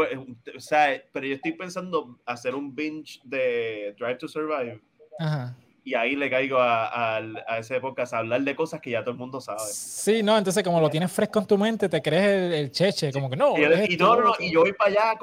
[0.55, 4.83] o sea, pero yo estoy pensando hacer un binge de Drive to Survive.
[5.19, 5.55] Ajá
[5.89, 9.13] y ahí le caigo a, a, esa época a hablar de cosas que ya todo
[9.13, 9.61] el mundo sabe.
[9.73, 13.31] Sí, no, entonces como lo tienes fresco en tu mente, te crees el, cheche, como
[13.31, 13.57] que no.
[13.57, 15.19] Y, no, no, y yo voy para allá,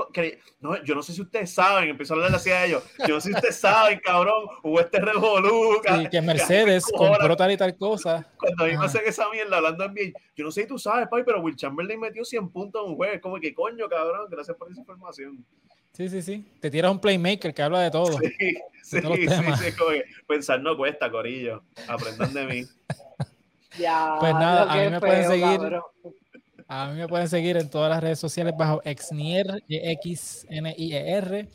[0.62, 3.22] no, yo no sé si ustedes saben, empezó a hablar así a ellos, yo no
[3.22, 5.82] sé si ustedes saben, cabrón, hubo este revolú.
[5.88, 8.28] Sí, que Mercedes compró tal y tal cosa.
[8.40, 10.80] Cuando a mí me hacen esa mierda hablando en bien, yo no sé si tú
[10.80, 14.28] sabes, pai, pero Will Chamberlain metió 100 puntos en un juego, como que coño, cabrón,
[14.32, 15.46] gracias por esa información.
[15.96, 16.46] Sí, sí, sí.
[16.60, 18.18] Te tiras un playmaker que habla de todo.
[18.18, 18.28] Sí,
[18.84, 19.82] sí, sí,
[20.28, 21.64] pensar no cuesta, Corillo.
[21.88, 22.66] Aprendan de mí.
[23.78, 25.60] Ya, pues nada, a mí me pueden seguir.
[26.66, 30.94] A mí me pueden seguir en todas las redes sociales bajo Xnier, X N I
[30.94, 31.50] E R.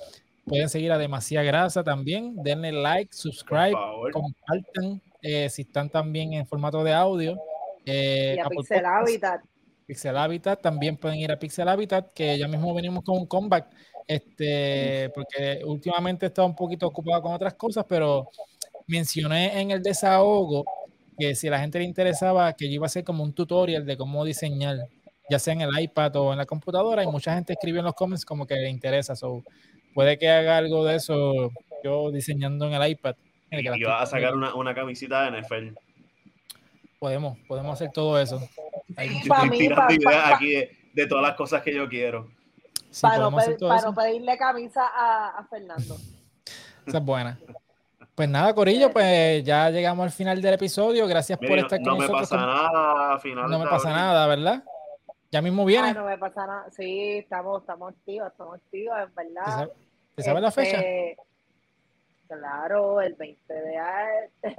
[0.45, 2.37] Pueden seguir a Demasiada Grasa también.
[2.43, 3.75] Denle like, subscribe,
[4.13, 7.39] compartan eh, si están también en formato de audio.
[7.87, 9.41] Eh, y a Pixel Habitat.
[9.87, 13.67] Pixel Habitat también pueden ir a Pixel Habitat, que ya mismo venimos con un comeback
[14.11, 18.29] este, porque últimamente he estado un poquito ocupado con otras cosas, pero
[18.89, 20.65] mencioné en el desahogo
[21.17, 23.87] que si a la gente le interesaba que yo iba a hacer como un tutorial
[23.87, 24.79] de cómo diseñar,
[25.31, 27.95] ya sea en el iPad o en la computadora, y mucha gente escribió en los
[27.95, 29.45] comments como que le interesa, so,
[29.95, 31.53] puede que haga algo de eso
[31.85, 33.15] yo diseñando en el iPad.
[33.53, 35.69] y va a sacar una, una camisita de NFL.
[36.99, 38.43] Podemos, podemos hacer todo eso.
[38.89, 40.55] estoy tirando ideas aquí
[40.95, 42.40] de todas las cosas que yo quiero
[43.01, 45.97] para, no, pedirle camisa a, Fernando.
[46.87, 47.39] Esa es buena.
[48.15, 51.07] Pues nada, Corillo, pues ya llegamos al final del episodio.
[51.07, 52.11] Gracias por estar con nosotros.
[52.11, 54.65] No me pasa nada, final No me pasa nada, ¿verdad?
[55.31, 55.91] Ya mismo viene.
[55.91, 56.71] Ah, no me pasa nada.
[56.71, 59.71] Sí, estamos, estamos activos, estamos activos, en verdad.
[60.17, 60.83] ¿Te sabes la fecha?
[62.31, 63.77] Claro, el 20 de,
[64.43, 64.55] el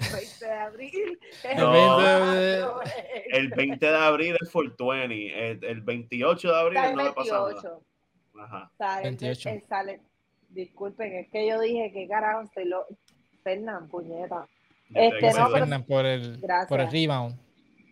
[0.00, 1.18] 20 de abril.
[3.30, 5.50] el 20 de abril es for 20.
[5.70, 7.78] El, 28 de abril no me pasa nada.
[8.36, 8.72] Ajá.
[8.76, 9.50] Sale, 28.
[9.68, 10.00] Sale,
[10.48, 12.84] disculpen, es que yo dije que carajo estoy lo.
[13.44, 14.48] Fernán, puñeta.
[14.92, 17.38] Este, no, Fernán, por el, por el rebound.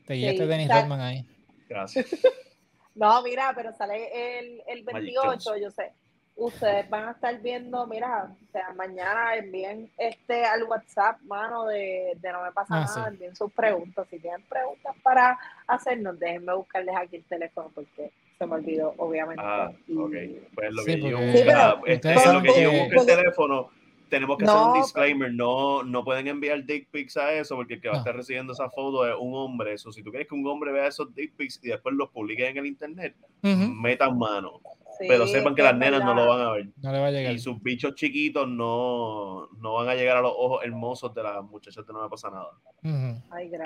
[0.05, 1.25] Te guiaste sí, Dennis Rodman ahí.
[1.69, 2.09] Gracias.
[2.97, 5.93] no, mira, pero sale el, el 28, yo sé
[6.37, 12.17] ustedes van a estar viendo, mira, o sea, mañana envíen este al WhatsApp, mano, de,
[12.21, 14.07] de No Me Pasa ah, Nada, envíen sus preguntas.
[14.11, 19.43] Si tienen preguntas para hacernos, déjenme buscarles aquí el teléfono porque se me olvidó, obviamente.
[19.45, 20.15] Ah, ok.
[20.55, 23.69] Pues lo que yo este, lo que yo busque el teléfono,
[24.09, 27.81] tenemos que hacer un disclaimer, no, no pueden enviar dick pics a eso porque el
[27.81, 29.75] que va a estar recibiendo esa foto es un hombre.
[29.75, 32.47] Eso, si tú quieres que un hombre vea esos dick pics y después los publique
[32.47, 34.61] en el internet, metan mano
[35.09, 36.69] pero sepan que las nenas no lo van a ver.
[36.77, 37.33] No le va a llegar.
[37.33, 41.43] Y sus bichos chiquitos no, no van a llegar a los ojos hermosos de las
[41.45, 42.51] muchachas de No Me Pasa Nada.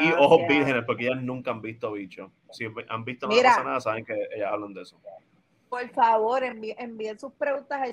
[0.01, 2.30] y ojos vírgenes, porque ellas nunca han visto bichos.
[2.51, 5.01] Si han visto No Me Pasa Nada, saben que ellas hablan de eso.
[5.68, 7.93] Por favor, envíen sus preguntas al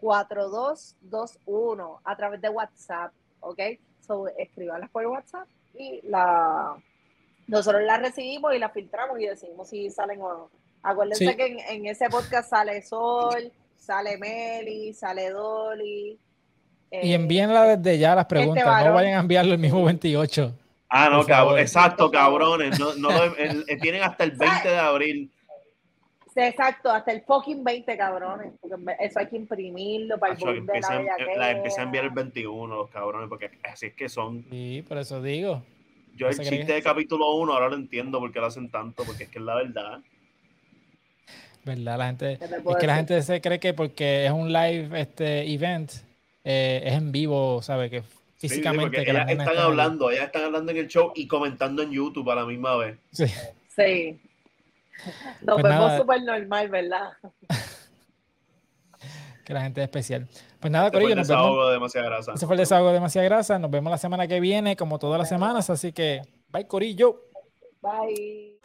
[0.00, 3.60] 787-618-4221 a través de WhatsApp, ¿ok?
[4.00, 6.76] So, escríbanlas por WhatsApp y la
[7.46, 10.50] nosotros las recibimos y las filtramos y decimos si salen o no.
[10.82, 16.18] Acuérdense que en, ese podcast sale Sol, sale Meli, sale Dolly.
[16.90, 20.54] y envíenla desde ya las este preguntas, no vayan a enviarlo el mismo 28.
[20.88, 22.78] Ah, no, cabrón, exacto, cabrones.
[22.78, 23.08] No, no
[23.80, 25.32] tienen hasta el 20 de abril.
[26.36, 28.52] Exacto, hasta el fucking 20, cabrones.
[28.60, 32.10] Porque eso hay que imprimirlo para el boom de la La empecé a enviar el
[32.10, 34.44] 21, los cabrones, porque así es que son.
[34.50, 35.62] Sí, por eso digo.
[36.14, 39.30] Yo el chiste de capítulo 1 ahora lo entiendo porque lo hacen tanto, porque es
[39.30, 40.00] que es la verdad.
[41.66, 41.98] ¿Verdad?
[41.98, 45.90] La gente, es que la gente se cree que porque es un live este event,
[46.44, 47.90] eh, es en vivo, ¿sabe?
[47.90, 48.04] Que
[48.38, 49.04] físicamente.
[49.04, 52.36] que ellas están hablando, ellas están hablando en el show y comentando en YouTube a
[52.36, 52.98] la misma vez.
[53.10, 53.26] Sí.
[53.74, 54.20] Sí.
[55.42, 57.08] Nos pues vemos súper normal, ¿verdad?
[59.44, 60.28] que la gente es especial.
[60.60, 61.14] Pues nada, Corillo.
[61.14, 62.32] Ese fue el desahogo de demasiada grasa.
[62.34, 63.58] Ese fue el desahogo de demasiada grasa.
[63.58, 65.68] Nos vemos la semana que viene, como todas las semanas.
[65.68, 67.24] Así que, bye, Corillo.
[67.82, 68.56] Bye.